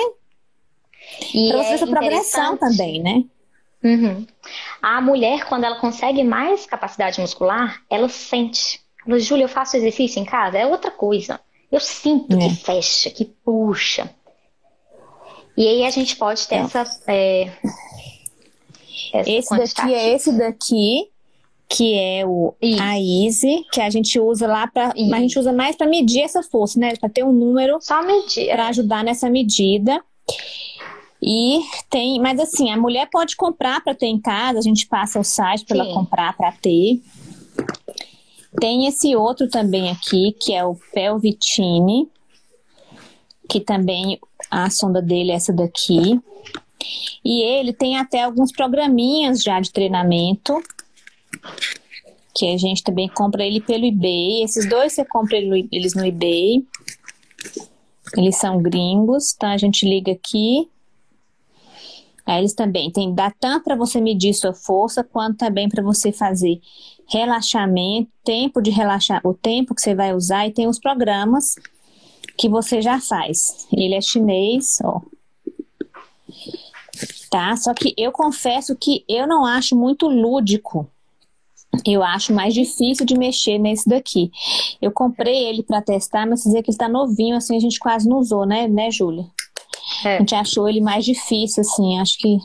[1.34, 3.24] E Pra você é essa progressão também, né?
[3.84, 4.26] Uhum.
[4.82, 8.83] A mulher, quando ela consegue mais capacidade muscular, ela sente.
[9.08, 10.58] Ela, Júlia, eu faço exercício em casa?
[10.58, 11.40] É outra coisa.
[11.72, 12.48] Eu sinto É.
[12.50, 14.10] que fecha, que puxa.
[15.58, 16.60] E aí a gente pode ter É.
[16.60, 17.52] essa, é,
[19.14, 21.10] essa Esse daqui é esse daqui,
[21.70, 22.82] que é o Isso.
[22.84, 26.42] a Easy, que a gente usa lá para, a gente usa mais para medir essa
[26.44, 26.96] força, né?
[26.96, 28.48] Para ter um número Só medir.
[28.52, 30.04] para ajudar nessa medida.
[31.26, 35.20] E tem, mas assim, a mulher pode comprar para ter em casa, a gente passa
[35.20, 37.02] o site para ela comprar para ter.
[38.60, 42.08] Tem esse outro também aqui, que é o Pelvitine,
[43.50, 46.20] que também a sonda dele é essa daqui.
[47.24, 50.62] E ele tem até alguns programinhas já de treinamento,
[52.36, 54.44] que a gente também compra ele pelo eBay.
[54.44, 56.66] Esses dois você compra ele- eles no eBay.
[58.18, 60.68] Eles são gringos, então a gente liga aqui.
[62.26, 66.62] Aí eles também dá tanto para você medir sua força, quanto também para você fazer
[67.08, 71.56] relaxamento, tempo de relaxar, o tempo que você vai usar e tem os programas
[72.38, 73.68] que você já faz.
[73.72, 75.02] Ele é chinês, ó.
[77.30, 77.56] Tá?
[77.58, 80.88] Só que eu confesso que eu não acho muito lúdico.
[81.86, 84.32] Eu acho mais difícil de mexer nesse daqui.
[84.80, 88.08] Eu comprei ele para testar, mas dizer que ele tá novinho, assim, a gente quase
[88.08, 89.26] não usou, né, né, Júlia?
[90.06, 90.16] É.
[90.16, 92.38] A gente achou ele mais difícil, assim, acho que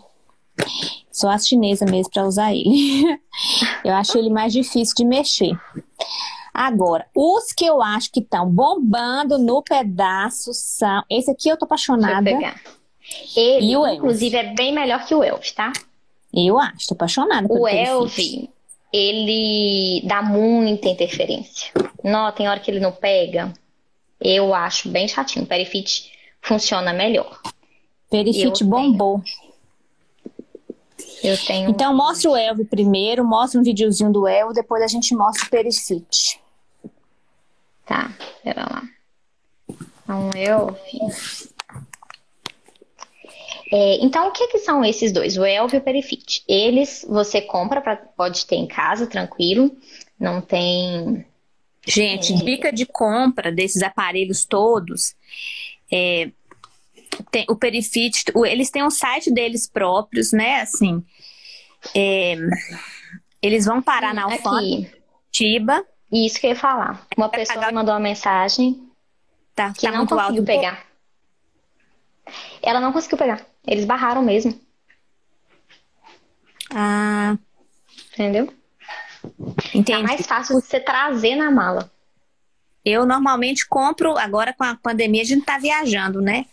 [1.12, 3.04] só a chinesa mesmo para usar ele.
[3.84, 5.52] eu acho ele mais difícil de mexer.
[6.52, 11.02] Agora, os que eu acho que estão bombando no pedaço são.
[11.08, 12.24] Esse aqui eu tô eu apaixonada.
[12.24, 12.60] pegar.
[13.36, 13.96] Ele, E o Elf?
[13.96, 15.72] inclusive, é bem melhor que o Elf, tá?
[16.34, 17.66] Eu acho, tô apaixonada O.
[17.66, 18.18] Elf,
[18.92, 21.72] ele dá muita interferência.
[22.02, 23.52] Não, tem hora que ele não pega.
[24.20, 25.44] Eu acho bem chatinho.
[25.44, 26.10] O Perifit
[26.42, 27.40] funciona melhor.
[28.10, 29.22] Perifit Eu bombou.
[31.22, 31.70] Eu tenho.
[31.70, 35.50] Então mostra o Elvio primeiro, mostra um videozinho do Elvio, depois a gente mostra o
[35.50, 36.40] Perifit.
[37.84, 38.82] Tá, pera lá.
[40.04, 41.48] Então, Elf.
[43.70, 45.36] É, então, o que, que são esses dois?
[45.36, 46.42] O Elf e o Perifit.
[46.48, 49.70] Eles você compra, pra, pode ter em casa, tranquilo.
[50.18, 51.26] Não tem.
[51.86, 52.36] Gente, É.
[52.36, 55.14] dica de compra desses aparelhos todos.
[55.90, 56.30] É,
[57.30, 60.60] tem o Perifit, eles têm um site deles próprios, né?
[60.62, 61.02] Assim,
[61.94, 62.36] é,
[63.42, 64.96] eles vão parar na alfândega.
[65.30, 67.06] Tiba, Isso que eu ia falar.
[67.16, 68.88] Uma pessoa pagar- me mandou uma mensagem
[69.54, 70.86] tá, que tá não conseguiu pegar.
[72.62, 73.44] Ela não conseguiu pegar.
[73.66, 74.58] Eles barraram mesmo,
[76.74, 77.36] Ah,
[78.14, 78.46] entendeu?
[78.46, 78.52] Tá
[79.74, 80.02] entendi.
[80.02, 81.90] mais fácil de você trazer na mala.
[82.84, 86.46] Eu normalmente compro, agora com a pandemia a gente tá viajando, né?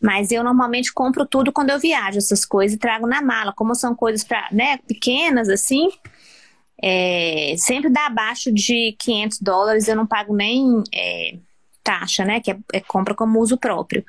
[0.00, 3.52] Mas eu normalmente compro tudo quando eu viajo, essas coisas, e trago na mala.
[3.52, 5.88] Como são coisas pra, né, pequenas assim,
[6.82, 11.38] é, sempre dá abaixo de 500 dólares, eu não pago nem é,
[11.82, 12.40] taxa, né?
[12.40, 14.04] Que é, é compra como uso próprio.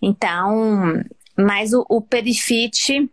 [0.00, 1.02] Então,
[1.36, 3.08] mas o, o Perifit,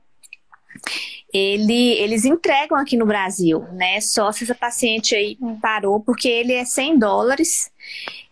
[1.33, 3.99] ele, eles entregam aqui no Brasil, né?
[3.99, 7.69] Só se essa paciente aí parou, porque ele é 100 dólares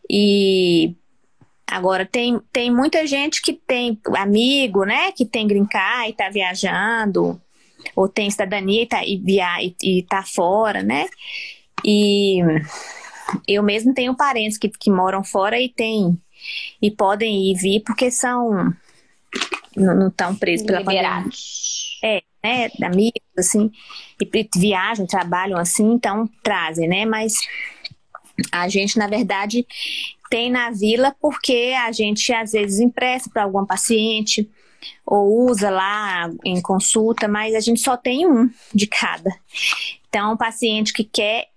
[0.10, 0.96] e
[1.68, 5.12] agora tem, tem muita gente que tem amigo, né?
[5.12, 7.42] Que tem green card e tá viajando,
[7.96, 11.08] ou tem cidadania e tá, e, via, e, e tá fora, né?
[11.84, 12.40] E
[13.48, 16.18] eu mesmo tenho parentes que, que moram fora e tem
[16.82, 18.74] e podem ir e vir porque são
[19.76, 22.00] não estão presos pela pandemia Liberados.
[22.44, 23.72] Né, amigos, assim,
[24.22, 27.06] e viajam, trabalham assim, então trazem, né?
[27.06, 27.34] Mas
[28.52, 29.66] A gente, na verdade,
[30.30, 34.50] tem na vila porque a gente às vezes empresta para algum paciente
[35.06, 39.32] ou usa lá em consulta, mas a gente só tem um de cada.
[40.10, 41.48] Então, o paciente que quer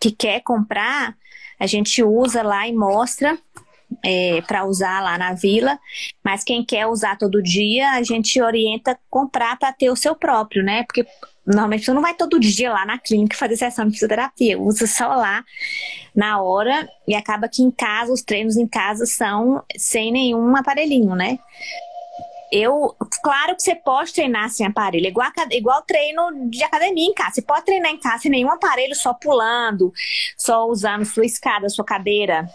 [0.00, 1.16] que quer comprar,
[1.58, 3.38] a gente usa lá e mostra
[4.04, 5.78] é, para usar lá na vila,
[6.24, 10.62] mas quem quer usar todo dia, a gente orienta comprar para ter o seu próprio,
[10.62, 10.84] né?
[10.84, 11.06] Porque
[11.46, 15.08] normalmente você não vai todo dia lá na clínica fazer sessão de fisioterapia, usa só
[15.08, 15.44] lá
[16.14, 21.14] na hora e acaba que em casa, os treinos em casa são sem nenhum aparelhinho,
[21.14, 21.38] né?
[22.50, 27.34] Eu, claro que você pode treinar sem aparelho, igual, igual treino de academia em casa.
[27.34, 29.92] Você pode treinar em casa sem nenhum aparelho, só pulando,
[30.36, 32.48] só usando sua escada, sua cadeira,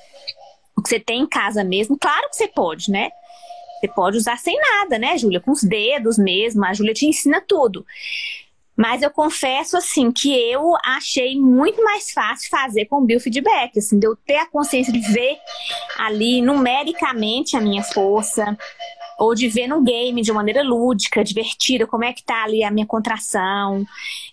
[0.82, 1.98] o que você tem em casa mesmo.
[1.98, 3.10] Claro que você pode, né?
[3.80, 5.40] Você pode usar sem nada, né, Júlia?
[5.40, 6.66] Com os dedos mesmo.
[6.66, 7.86] A Júlia te ensina tudo.
[8.76, 14.08] Mas eu confesso, assim, que eu achei muito mais fácil fazer com biofeedback, assim, de
[14.08, 15.38] eu ter a consciência de ver
[16.00, 18.58] ali numericamente a minha força,
[19.22, 22.72] ou de ver no game de maneira lúdica, divertida, como é que tá ali a
[22.72, 23.86] minha contração.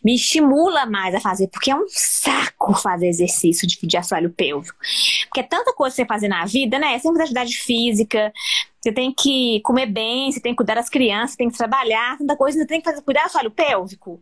[0.02, 4.78] Me estimula mais a fazer, porque é um saco fazer exercício de, de assoalho pélvico.
[5.26, 6.94] Porque é tanta coisa que você fazer na vida, né?
[6.94, 8.32] É sempre atividade física,
[8.80, 12.16] você tem que comer bem, você tem que cuidar das crianças, você tem que trabalhar,
[12.16, 14.18] tanta coisa, você tem que fazer, cuidar do assoalho pélvico,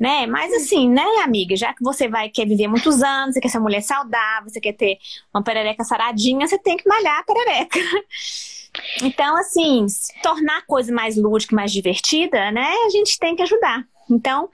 [0.00, 0.26] né?
[0.26, 3.58] Mas assim, né, amiga, já que você vai quer viver muitos anos, você quer ser
[3.58, 4.96] uma mulher saudável, você quer ter
[5.34, 7.78] uma perereca saradinha, você tem que malhar a perereca.
[9.02, 9.86] Então, assim,
[10.22, 12.72] tornar a coisa mais lúdica, mais divertida, né?
[12.86, 13.84] A gente tem que ajudar.
[14.10, 14.48] Então,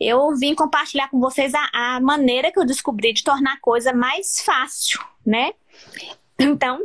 [0.00, 3.92] eu vim compartilhar com vocês a, a maneira que eu descobri de tornar a coisa
[3.92, 5.52] mais fácil, né?
[6.38, 6.82] Então,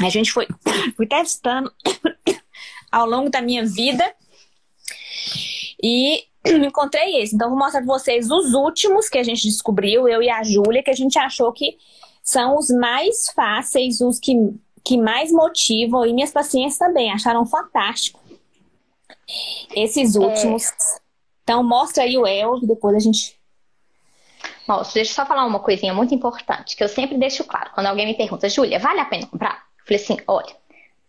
[0.00, 0.46] a gente foi,
[0.96, 1.72] foi testando
[2.90, 4.04] ao longo da minha vida
[5.82, 7.34] e encontrei esse.
[7.34, 10.82] Então, vou mostrar para vocês os últimos que a gente descobriu, eu e a Júlia,
[10.82, 11.76] que a gente achou que
[12.22, 14.32] são os mais fáceis, os que
[14.84, 18.20] que mais motivam, e minhas pacientes também acharam fantástico
[19.74, 20.18] esses é.
[20.18, 20.66] últimos.
[20.66, 21.02] É...
[21.44, 23.36] Então, mostra aí o Elvio, depois a gente.
[24.66, 27.70] Mostra, deixa eu só falar uma coisinha muito importante, que eu sempre deixo claro.
[27.74, 29.66] Quando alguém me pergunta, Júlia, vale a pena comprar?
[29.78, 30.56] Eu falei assim: olha,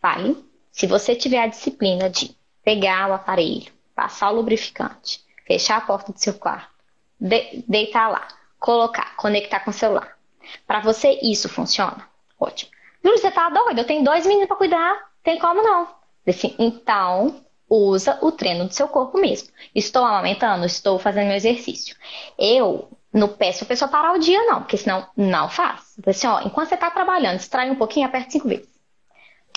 [0.02, 5.82] vale se você tiver a disciplina de pegar o aparelho, passar o lubrificante, fechar a
[5.82, 6.74] porta do seu quarto,
[7.20, 8.28] de deitar lá,
[8.60, 10.18] colocar, conectar com o celular.
[10.66, 12.10] Para você isso funciona?
[12.40, 12.72] Ótimo.
[13.04, 13.80] Júlio, você tá doido?
[13.80, 15.00] Eu tenho dois meninos para cuidar.
[15.24, 15.88] Tem como não?
[16.28, 19.50] Assim, então, usa o treino do seu corpo mesmo.
[19.76, 20.66] Estou amamentando?
[20.66, 21.96] Estou fazendo meu exercício.
[22.38, 25.96] Eu não peço a pessoa parar o dia, não, porque senão não faz.
[26.06, 28.68] Assim, ó, enquanto você está trabalhando, distrai um pouquinho, aperta cinco vezes.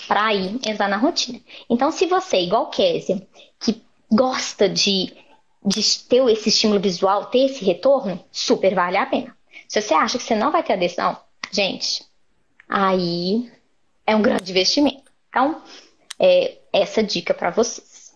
[0.07, 1.39] Para aí entrar na rotina.
[1.69, 3.25] Então, se você, igual Késia,
[3.59, 3.81] que
[4.11, 5.13] gosta de,
[5.65, 9.35] de ter esse estímulo visual, ter esse retorno, super vale a pena.
[9.67, 11.17] Se você acha que você não vai ter adesão,
[11.51, 12.05] gente,
[12.67, 13.51] aí
[14.05, 15.11] é um grande investimento.
[15.29, 15.61] Então,
[16.19, 18.13] é essa dica para vocês.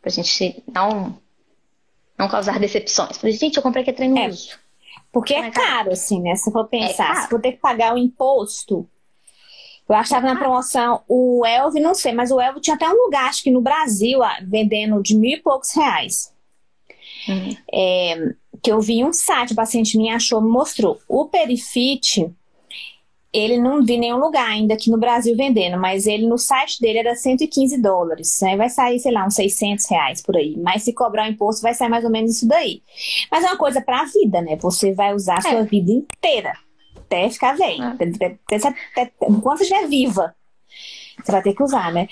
[0.00, 1.18] Pra gente não,
[2.18, 3.18] não causar decepções.
[3.18, 4.58] Falei, gente, eu comprei é treino é, uso.
[5.12, 6.36] Porque é, é caro, assim, né?
[6.36, 8.88] Se for pensar, é se for ter que pagar o imposto.
[9.88, 13.04] Eu achava é na promoção o Elvio, não sei, mas o Elvio tinha até um
[13.04, 16.32] lugar, acho que no Brasil, vendendo de mil e poucos reais.
[17.28, 17.56] Uhum.
[17.72, 21.00] É, que eu vi um site, o paciente me achou, me mostrou.
[21.08, 22.32] O Perifit,
[23.32, 26.98] ele não vi nenhum lugar ainda aqui no Brasil vendendo, mas ele no site dele
[26.98, 28.42] era 115 dólares.
[28.42, 30.56] Aí vai sair, sei lá, uns 600 reais por aí.
[30.56, 32.82] Mas se cobrar o imposto, vai sair mais ou menos isso daí.
[33.30, 34.56] Mas é uma coisa pra vida, né?
[34.56, 35.64] Você vai usar a sua é.
[35.64, 36.54] vida inteira
[37.06, 37.82] até ficar velho.
[37.82, 37.86] É.
[37.86, 40.34] Até, até, até, enquanto você estiver viva,
[41.22, 42.08] você vai ter que usar, né?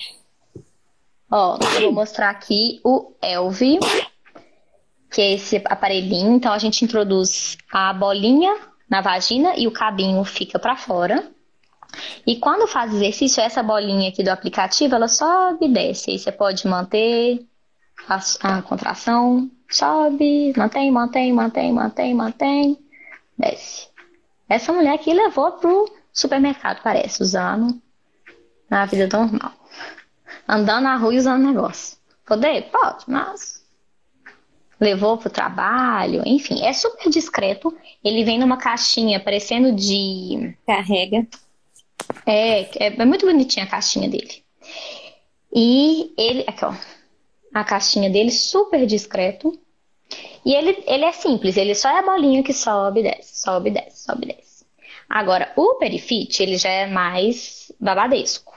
[1.31, 3.79] Ó, eu vou mostrar aqui o Elvi,
[5.11, 6.33] que é esse aparelhinho.
[6.35, 8.55] Então a gente introduz a bolinha
[8.95, 11.29] na vagina e o cabinho fica para fora.
[12.25, 16.13] E quando faz exercício, essa bolinha aqui do aplicativo, ela sobe e desce.
[16.13, 17.45] Aí você pode manter
[18.09, 22.79] a, a contração, sobe, mantém, mantém, mantém, mantém, mantém,
[23.37, 23.89] desce.
[24.49, 27.83] Essa mulher aqui levou pro supermercado, parece, usando
[28.71, 29.53] na vida normal.
[30.47, 31.99] Andando na rua e usando negócio.
[32.25, 32.71] Poder?
[32.71, 33.54] Pode, mas
[34.81, 37.77] levou para o trabalho, enfim, é super discreto.
[38.03, 40.57] Ele vem numa caixinha parecendo de.
[40.67, 41.27] Carrega.
[42.27, 44.43] É, é, é muito bonitinha a caixinha dele.
[45.55, 46.45] E ele.
[46.47, 46.75] Aqui, ó.
[47.53, 49.59] A caixinha dele, super discreto.
[50.45, 53.71] E ele, ele é simples, ele só é a bolinha que sobe e desce, sobe
[53.71, 54.67] e desce, sobe e desce.
[55.09, 58.55] Agora, o Perifit, ele já é mais babadesco,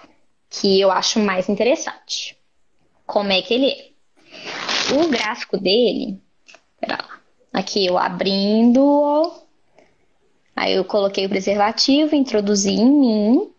[0.50, 2.38] que eu acho mais interessante.
[3.06, 3.97] Como é que ele é?
[4.94, 6.22] O gráfico dele,
[6.80, 7.20] pera lá,
[7.54, 9.34] aqui eu abrindo,
[10.58, 13.52] Aí eu coloquei o preservativo, introduzi em mim.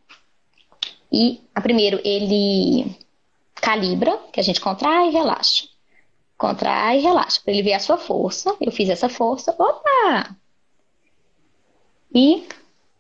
[1.13, 2.93] E, a primeiro, ele
[3.55, 5.67] calibra, que a gente contrai e relaxa.
[6.37, 8.53] Contrai e relaxa, para ele ver a sua força.
[8.61, 10.37] Eu fiz essa força, opa!
[12.13, 12.49] E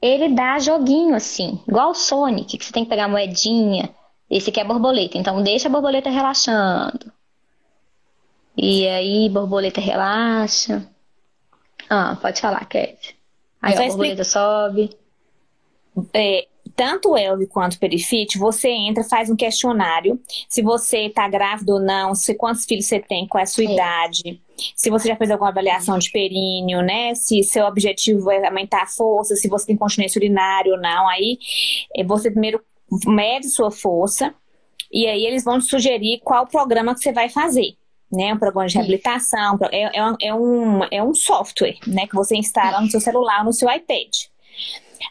[0.00, 3.92] ele dá joguinho assim, igual o Sonic, que você tem que pegar a moedinha.
[4.30, 7.12] Esse aqui é borboleta, então deixa a borboleta relaxando.
[8.60, 10.84] E aí, borboleta relaxa.
[11.88, 12.96] Ah, pode falar, Kevin.
[13.62, 14.90] Aí a borboleta sobe.
[16.12, 20.20] É, tanto o Elvi quanto o Perifit, você entra, faz um questionário.
[20.48, 23.62] Se você está grávida ou não, se quantos filhos você tem, qual é a sua
[23.62, 23.72] é.
[23.72, 24.42] idade,
[24.74, 27.14] se você já fez alguma avaliação de períneo, né?
[27.14, 31.08] Se seu objetivo é aumentar a força, se você tem continência urinária ou não.
[31.08, 31.38] Aí
[31.96, 32.60] é, você primeiro
[33.06, 34.34] mede sua força
[34.90, 37.76] e aí eles vão te sugerir qual programa que você vai fazer
[38.10, 38.32] né?
[38.32, 42.06] Um programa de reabilitação, é, é, um, é, um, é um software, né?
[42.06, 44.08] Que você instala no seu celular, no seu iPad.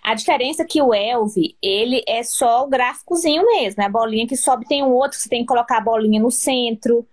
[0.03, 4.27] A diferença é que o Elvi, ele é só o gráficozinho mesmo, é a bolinha
[4.27, 7.05] que sobe, tem um outro você tem que colocar a bolinha no centro,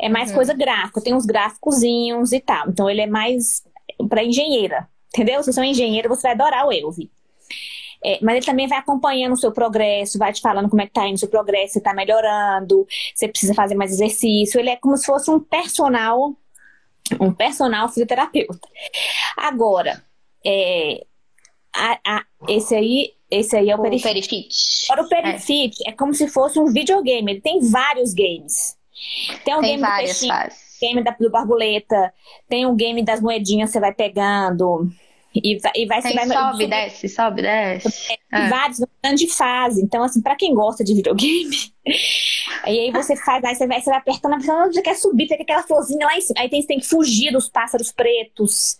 [0.00, 0.36] é mais uhum.
[0.36, 2.68] coisa gráfica, tem uns gráficozinhos e tal.
[2.68, 3.62] Então ele é mais
[4.08, 5.42] para engenheira, entendeu?
[5.42, 7.10] Se você é um engenheiro, você vai adorar o Elvi.
[8.04, 10.92] É, mas ele também vai acompanhando o seu progresso, vai te falando como é que
[10.92, 14.60] tá indo o seu progresso, você tá melhorando, você precisa fazer mais exercício.
[14.60, 16.36] Ele é como se fosse um personal,
[17.18, 18.68] um personal fisioterapeuta.
[19.38, 20.04] Agora,
[20.44, 21.06] é,
[21.74, 24.06] a, a, esse aí, esse aí é o, o Perifit.
[24.06, 24.54] Perifit.
[24.90, 25.90] Agora o Perifit é.
[25.90, 25.92] é.
[25.92, 28.76] como se fosse um videogame, ele tem vários games.
[29.46, 30.34] Tem um tem game do peixinho,
[30.80, 32.12] game da, do borboleta,
[32.48, 34.90] tem um game das moedinhas você vai pegando.
[35.34, 38.12] E vai, e vai, Tem vai sobe, desce, sobe, desce.
[38.32, 38.78] É, Vários
[39.16, 39.82] de fase.
[39.82, 43.90] Então, assim, pra quem gosta de videogame, e aí você faz, aí você vai, você
[43.90, 46.40] vai apertando, apertando, você quer subir, tem aquela florzinha lá em cima.
[46.40, 48.78] Aí tem, você tem que fugir dos pássaros pretos.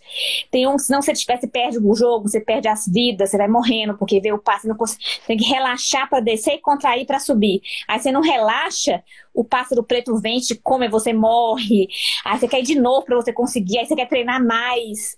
[0.49, 3.47] Tem um, senão você, tiver, você perde o jogo, você perde as vidas, você vai
[3.47, 7.19] morrendo, porque vê o pássaro, não consegue, tem que relaxar para descer e contrair para
[7.19, 7.61] subir.
[7.87, 9.03] Aí você não relaxa,
[9.33, 11.87] o pássaro preto vem, te come, você morre.
[12.23, 15.17] Aí você quer ir de novo para você conseguir, aí você quer treinar mais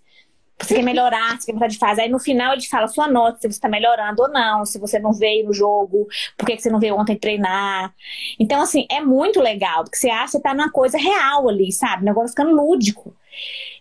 [0.59, 2.01] você quer melhorar, você quer mudar de fase.
[2.01, 4.97] Aí no final ele fala sua nota, se você está melhorando ou não, se você
[4.97, 7.93] não veio no jogo, por que você não veio ontem treinar.
[8.39, 12.01] Então, assim, é muito legal, porque você acha que tá numa coisa real ali, sabe?
[12.01, 13.15] O negócio ficando lúdico.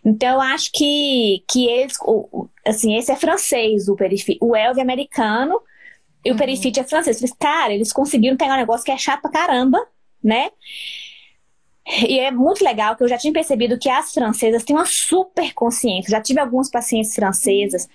[0.04, 1.96] Então, eu acho que, que eles,
[2.64, 4.38] assim, esse é francês, o Perifit.
[4.40, 5.60] O Elve é americano
[6.24, 6.38] e o uhum.
[6.38, 7.20] Perifit é francês.
[7.38, 9.78] Cara, eles conseguiram pegar um negócio que é chato pra caramba,
[10.22, 10.50] né?
[11.86, 15.54] E é muito legal que eu já tinha percebido que as francesas têm uma super
[15.54, 16.10] consciência.
[16.10, 17.88] Já tive algumas pacientes francesas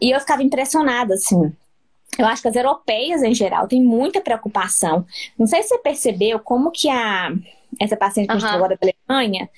[0.00, 1.52] e eu ficava impressionada, assim.
[2.18, 5.06] Eu acho que as europeias, em geral, têm muita preocupação.
[5.38, 7.32] Não sei se você percebeu como que a
[7.80, 8.50] essa paciente que uhum.
[8.50, 9.48] agora da Alemanha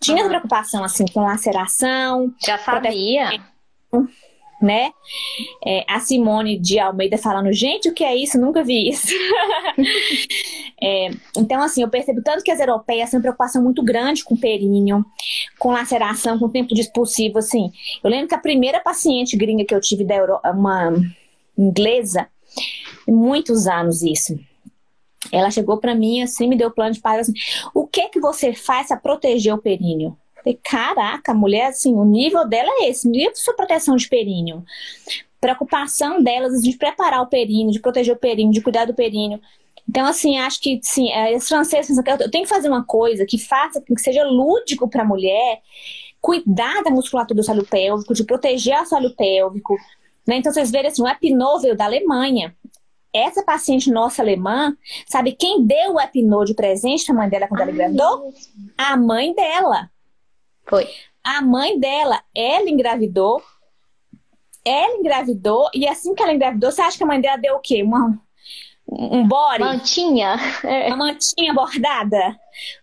[0.00, 0.28] tinha uhum.
[0.28, 2.32] preocupação, assim, com laceração.
[2.44, 3.42] Já sabia.
[4.64, 4.92] Né?
[5.62, 8.40] É, a Simone de Almeida falando, gente, o que é isso?
[8.40, 9.12] Nunca vi isso.
[10.82, 11.08] É,
[11.38, 15.02] então, assim, eu percebo tanto que as europeias têm uma preocupação muito grande com períneo,
[15.58, 17.70] com laceração, com tempo de expulsivo, assim.
[18.02, 20.16] Eu lembro que a primeira paciente gringa que eu tive da
[20.52, 20.92] uma
[21.56, 22.28] inglesa,
[23.08, 24.38] muitos anos isso.
[25.32, 27.32] Ela chegou para mim assim, me deu plano de paz assim:
[27.74, 32.04] "O que que você faz para proteger o períneo?" Falei, caraca, a mulher, assim, o
[32.04, 34.62] nível dela é esse, nível de sua proteção de períneo.
[35.40, 39.40] Preocupação delas de preparar o períneo, de proteger o períneo, de cuidar do períneo.
[39.88, 43.38] Então, assim, acho que sim, é, os franceses eu tenho que fazer uma coisa que
[43.38, 45.60] faça que seja lúdico para a mulher
[46.20, 49.76] cuidar da musculatura do solo pélvico, de proteger o solo pélvico.
[50.26, 50.36] Né?
[50.36, 52.56] Então, vocês verem assim, o Epinô veio da Alemanha.
[53.12, 54.74] Essa paciente nossa alemã,
[55.06, 58.32] sabe quem deu o Epinô de presente para a mãe dela quando ela engravidou?
[58.76, 59.90] A mãe dela.
[60.66, 60.88] Foi.
[61.22, 63.42] A mãe dela, ela engravidou.
[64.64, 67.60] Ela engravidou, e assim que ela engravidou, você acha que a mãe dela deu o
[67.60, 67.82] quê?
[67.82, 68.18] Uma,
[68.88, 69.60] um body.
[69.60, 70.36] Mantinha.
[70.62, 70.88] É.
[70.88, 72.38] Uma mantinha bordada.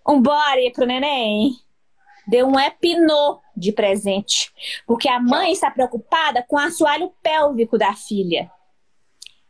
[0.07, 1.55] Um body pro neném.
[2.27, 4.51] Deu um epinô de presente.
[4.85, 8.49] Porque a mãe está preocupada com o assoalho pélvico da filha.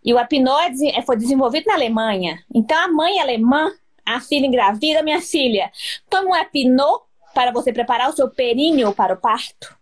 [0.04, 2.44] E o epinô é, foi desenvolvido na Alemanha.
[2.54, 3.72] Então a mãe alemã,
[4.06, 5.72] a filha engravida, minha filha,
[6.10, 7.04] toma um epinô
[7.34, 9.78] para você preparar o seu períneo para o parto.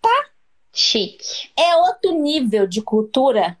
[0.00, 0.26] Tá?
[0.72, 1.50] Chique.
[1.56, 3.58] É outro nível de cultura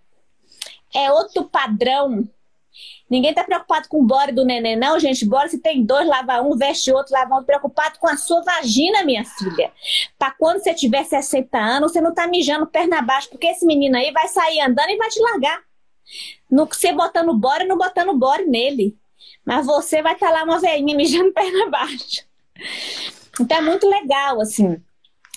[0.94, 2.28] é outro padrão.
[3.08, 5.26] Ninguém tá preocupado com o body do neném, não, gente.
[5.26, 7.46] Body se tem dois, lava um, veste outro, lava outro.
[7.46, 9.72] Preocupado com a sua vagina, minha filha.
[10.18, 13.96] Pra quando você tiver 60 anos, você não tá mijando perna abaixo, porque esse menino
[13.96, 15.60] aí vai sair andando e vai te largar.
[16.50, 18.96] No, você botando body, não botando body nele.
[19.44, 22.29] Mas você vai estar tá lá uma veinha mijando perna abaixo.
[23.40, 24.80] Então é muito legal, assim.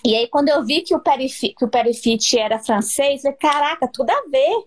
[0.05, 3.37] E aí, quando eu vi que o, perifit, que o perifit era francês, eu falei,
[3.37, 4.65] caraca, tudo a ver.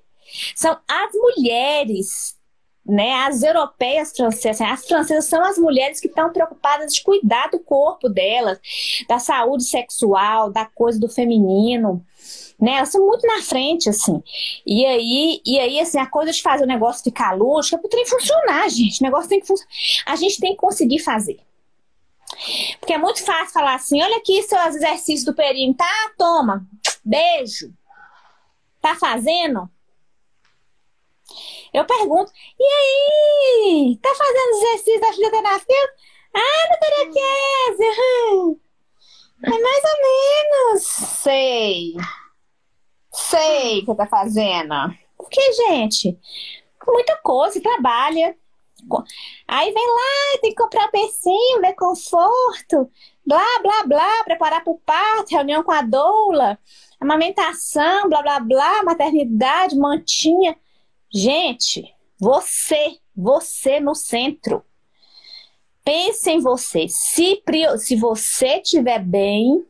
[0.54, 2.36] São as mulheres,
[2.84, 3.12] né?
[3.26, 4.60] As europeias francesas.
[4.60, 8.58] As francesas são as mulheres que estão preocupadas de cuidar do corpo delas,
[9.08, 12.04] da saúde sexual, da coisa do feminino.
[12.58, 12.76] Né?
[12.76, 14.22] Elas são muito na frente, assim.
[14.64, 17.90] E aí, e aí assim, a coisa de fazer o negócio ficar lúdico é pro
[17.90, 19.00] trem funcionar, gente.
[19.00, 19.70] O negócio tem que funcionar.
[20.06, 21.38] A gente tem que conseguir fazer.
[22.78, 26.12] Porque é muito fácil falar assim: olha aqui seus exercícios do perinho, tá?
[26.18, 26.66] Toma,
[27.04, 27.72] beijo.
[28.80, 29.68] Tá fazendo?
[31.72, 33.98] Eu pergunto, e aí?
[34.00, 35.94] Tá fazendo exercício da fisioterapia?
[36.34, 38.60] Ah, doutora Kézia!
[39.44, 40.82] É mais ou menos.
[40.82, 41.94] Sei.
[43.12, 44.74] Sei o que tá fazendo.
[45.16, 46.18] Porque, gente,
[46.86, 48.36] muita coisa, trabalha.
[49.48, 52.90] Aí vem lá, tem que comprar pecinho, ver conforto,
[53.24, 56.58] blá, blá, blá, preparar para o parto, reunião com a doula,
[57.00, 60.56] amamentação, blá, blá, blá, maternidade, mantinha.
[61.12, 64.62] Gente, você, você no centro.
[65.84, 66.86] Pense em você.
[66.88, 67.42] Se,
[67.78, 69.64] se você estiver bem,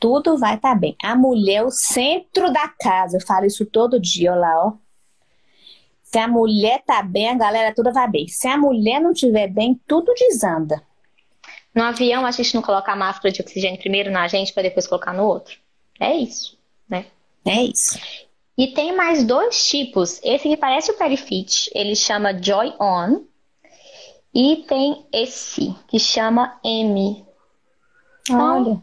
[0.00, 0.96] tudo vai estar tá bem.
[1.02, 3.18] A mulher é o centro da casa.
[3.18, 4.72] Eu falo isso todo dia, olha lá, ó.
[6.12, 8.28] Se a mulher tá bem, a galera toda vai bem.
[8.28, 10.82] Se a mulher não estiver bem, tudo desanda.
[11.74, 14.86] No avião, a gente não coloca a máscara de oxigênio primeiro na gente para depois
[14.86, 15.56] colocar no outro.
[15.98, 17.06] É isso, né?
[17.46, 17.98] É isso.
[18.58, 20.20] E tem mais dois tipos.
[20.22, 23.22] Esse que parece o Perifit, ele chama Joy On.
[24.34, 27.24] E tem esse, que chama M.
[28.28, 28.82] Então, Olha.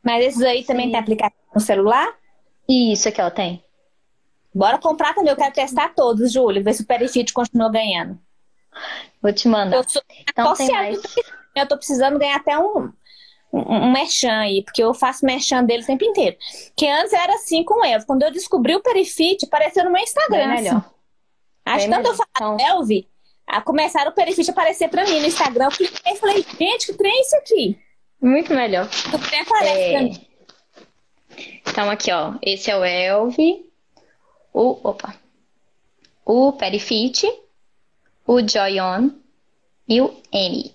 [0.00, 2.08] Mas esses aí também tem aplicativo no celular?
[2.68, 3.64] Isso aqui, ó, tem.
[4.54, 8.18] Bora comprar também, eu quero testar todos, Júlio, ver se o Perifit continua ganhando.
[9.22, 9.76] Vou te mandar.
[9.76, 10.02] Eu, sou...
[10.28, 11.00] então, tem mais...
[11.54, 12.92] eu tô precisando ganhar até um,
[13.52, 16.36] um, um merchan aí, porque eu faço merchan dele o tempo inteiro.
[16.76, 18.04] Que antes era assim com ele.
[18.04, 20.54] Quando eu descobri o Perifit, apareceu no meu Instagram.
[20.54, 20.76] Bem melhor.
[20.76, 20.86] Assim.
[21.66, 22.58] Acho que quando eu falo então...
[22.60, 23.08] Elvi,
[23.46, 25.68] a começaram o Perifit a aparecer pra mim no Instagram.
[26.06, 27.78] Eu falei, gente, que trem é isso aqui?
[28.20, 28.88] Muito melhor.
[29.12, 29.92] O trem aparece é...
[29.92, 30.26] pra mim.
[31.68, 32.34] Então, aqui, ó.
[32.42, 33.67] Esse é o Elvi
[34.58, 35.14] o, opa,
[36.26, 37.32] o Perifit,
[38.26, 39.10] o Joyon
[39.88, 40.74] e o M.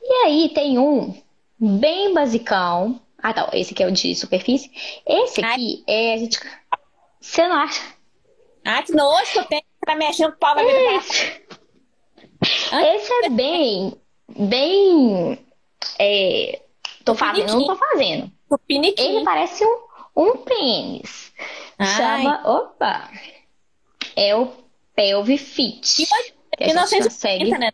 [0.00, 1.20] E aí tem um
[1.58, 3.00] bem basicão.
[3.20, 3.50] Ah, tá.
[3.52, 4.70] Esse aqui é o de superfície.
[5.04, 5.94] Esse aqui Ai.
[5.94, 6.38] é a gente.
[7.20, 7.82] Você não acha?
[8.64, 9.44] Ah, que nojo
[9.80, 11.42] pra mexer com o pau vai esse...
[12.40, 13.94] esse é bem.
[14.28, 15.38] Bem.
[15.98, 16.62] É...
[17.04, 18.30] Tô fazendo, não tô fazendo.
[18.68, 19.78] Ele parece um,
[20.16, 21.32] um pênis.
[21.78, 21.86] Ai.
[21.86, 22.42] Chama.
[22.44, 23.10] Opa!
[24.16, 24.52] É o
[24.94, 26.06] Pelve Fit.
[26.56, 27.50] Que a gente consegue.
[27.50, 27.70] Né?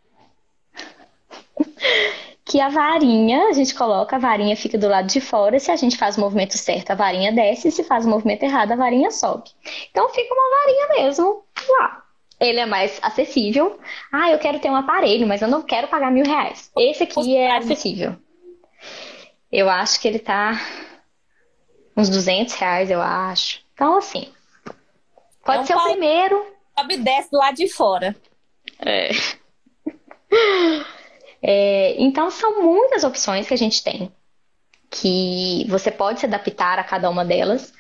[2.46, 5.58] Que a varinha, a gente coloca, a varinha fica do lado de fora.
[5.58, 7.70] Se a gente faz o movimento certo, a varinha desce.
[7.70, 9.50] Se faz o movimento errado, a varinha sobe.
[9.90, 12.02] Então fica uma varinha mesmo lá.
[12.38, 13.80] Ele é mais acessível.
[14.12, 16.70] Ah, eu quero ter um aparelho, mas eu não quero pagar mil reais.
[16.76, 18.14] Esse aqui é acessível.
[19.50, 20.60] Eu acho que ele tá
[21.96, 23.63] uns 200 reais, eu acho.
[23.74, 24.32] Então, assim,
[25.44, 26.46] pode então, ser o primeiro.
[26.78, 28.16] Sobe desce do lado de fora.
[28.80, 29.10] É.
[31.42, 32.02] é.
[32.02, 34.10] Então, são muitas opções que a gente tem.
[34.90, 37.72] Que você pode se adaptar a cada uma delas,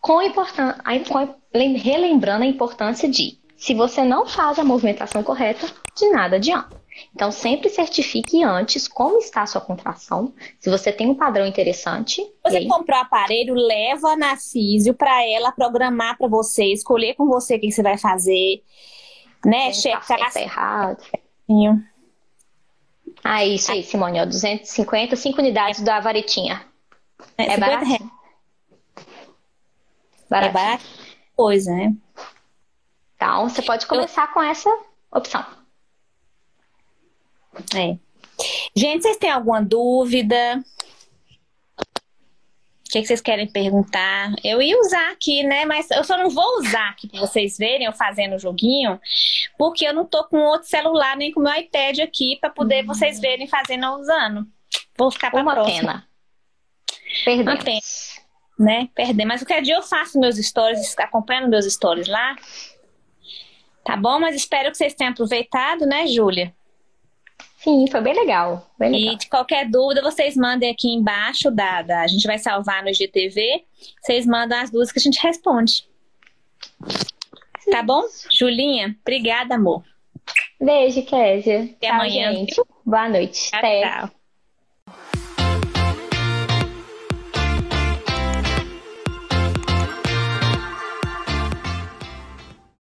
[0.00, 0.74] com importan
[1.08, 1.34] com,
[1.76, 6.81] relembrando a importância de, se você não faz a movimentação correta, de nada adianta.
[7.14, 12.22] Então, sempre certifique antes como está a sua contração, se você tem um padrão interessante.
[12.44, 12.68] Você aí...
[12.68, 17.60] comprou o aparelho, leva na físio para ela programar para você, escolher com você o
[17.60, 18.62] que você vai fazer,
[19.44, 19.64] né?
[19.64, 20.32] Tem Checar.
[20.32, 21.02] Tá errado.
[23.22, 25.84] Ah, isso aí, Simone, ó, 250, 5 unidades é.
[25.84, 26.64] da varetinha.
[27.36, 27.84] É, é barato?
[30.30, 30.84] É barato.
[31.36, 31.94] Coisa, né?
[33.16, 34.28] Então, você pode começar Eu...
[34.28, 34.70] com essa
[35.12, 35.61] opção.
[37.74, 37.96] É.
[38.74, 40.62] Gente, vocês têm alguma dúvida?
[41.78, 44.34] O que, que, vocês querem perguntar?
[44.44, 45.64] Eu ia usar aqui, né?
[45.64, 49.00] Mas eu só não vou usar aqui para vocês verem eu fazendo o joguinho,
[49.56, 52.88] porque eu não tô com outro celular nem com meu iPad aqui para poder uhum.
[52.88, 54.46] vocês verem fazendo ou usando.
[54.96, 55.80] Vou ficar para Uma próxima.
[55.80, 56.08] pena.
[57.24, 57.54] Perdemos.
[57.54, 57.80] Uma pena.
[58.58, 58.88] Né?
[58.94, 59.24] Perder.
[59.24, 62.36] Mas qualquer dia eu faço meus stories, acompanhando meus stories lá.
[63.84, 64.20] Tá bom?
[64.20, 66.54] Mas espero que vocês tenham aproveitado, né, Júlia?
[67.62, 69.14] Sim, foi bem legal, bem legal.
[69.14, 72.92] E de qualquer dúvida, vocês mandem aqui embaixo da, da, A gente vai salvar no
[72.92, 73.64] GTV.
[74.00, 75.86] Vocês mandam as dúvidas que a gente responde.
[77.60, 77.70] Sim.
[77.70, 78.02] Tá bom?
[78.30, 79.84] Julinha, obrigada, amor.
[80.60, 81.62] Beijo, Kézia.
[81.62, 82.32] Até tchau, amanhã.
[82.32, 82.62] Gente.
[82.84, 83.50] Boa noite.
[83.50, 83.80] Tchau, Até.
[83.82, 84.21] Tchau.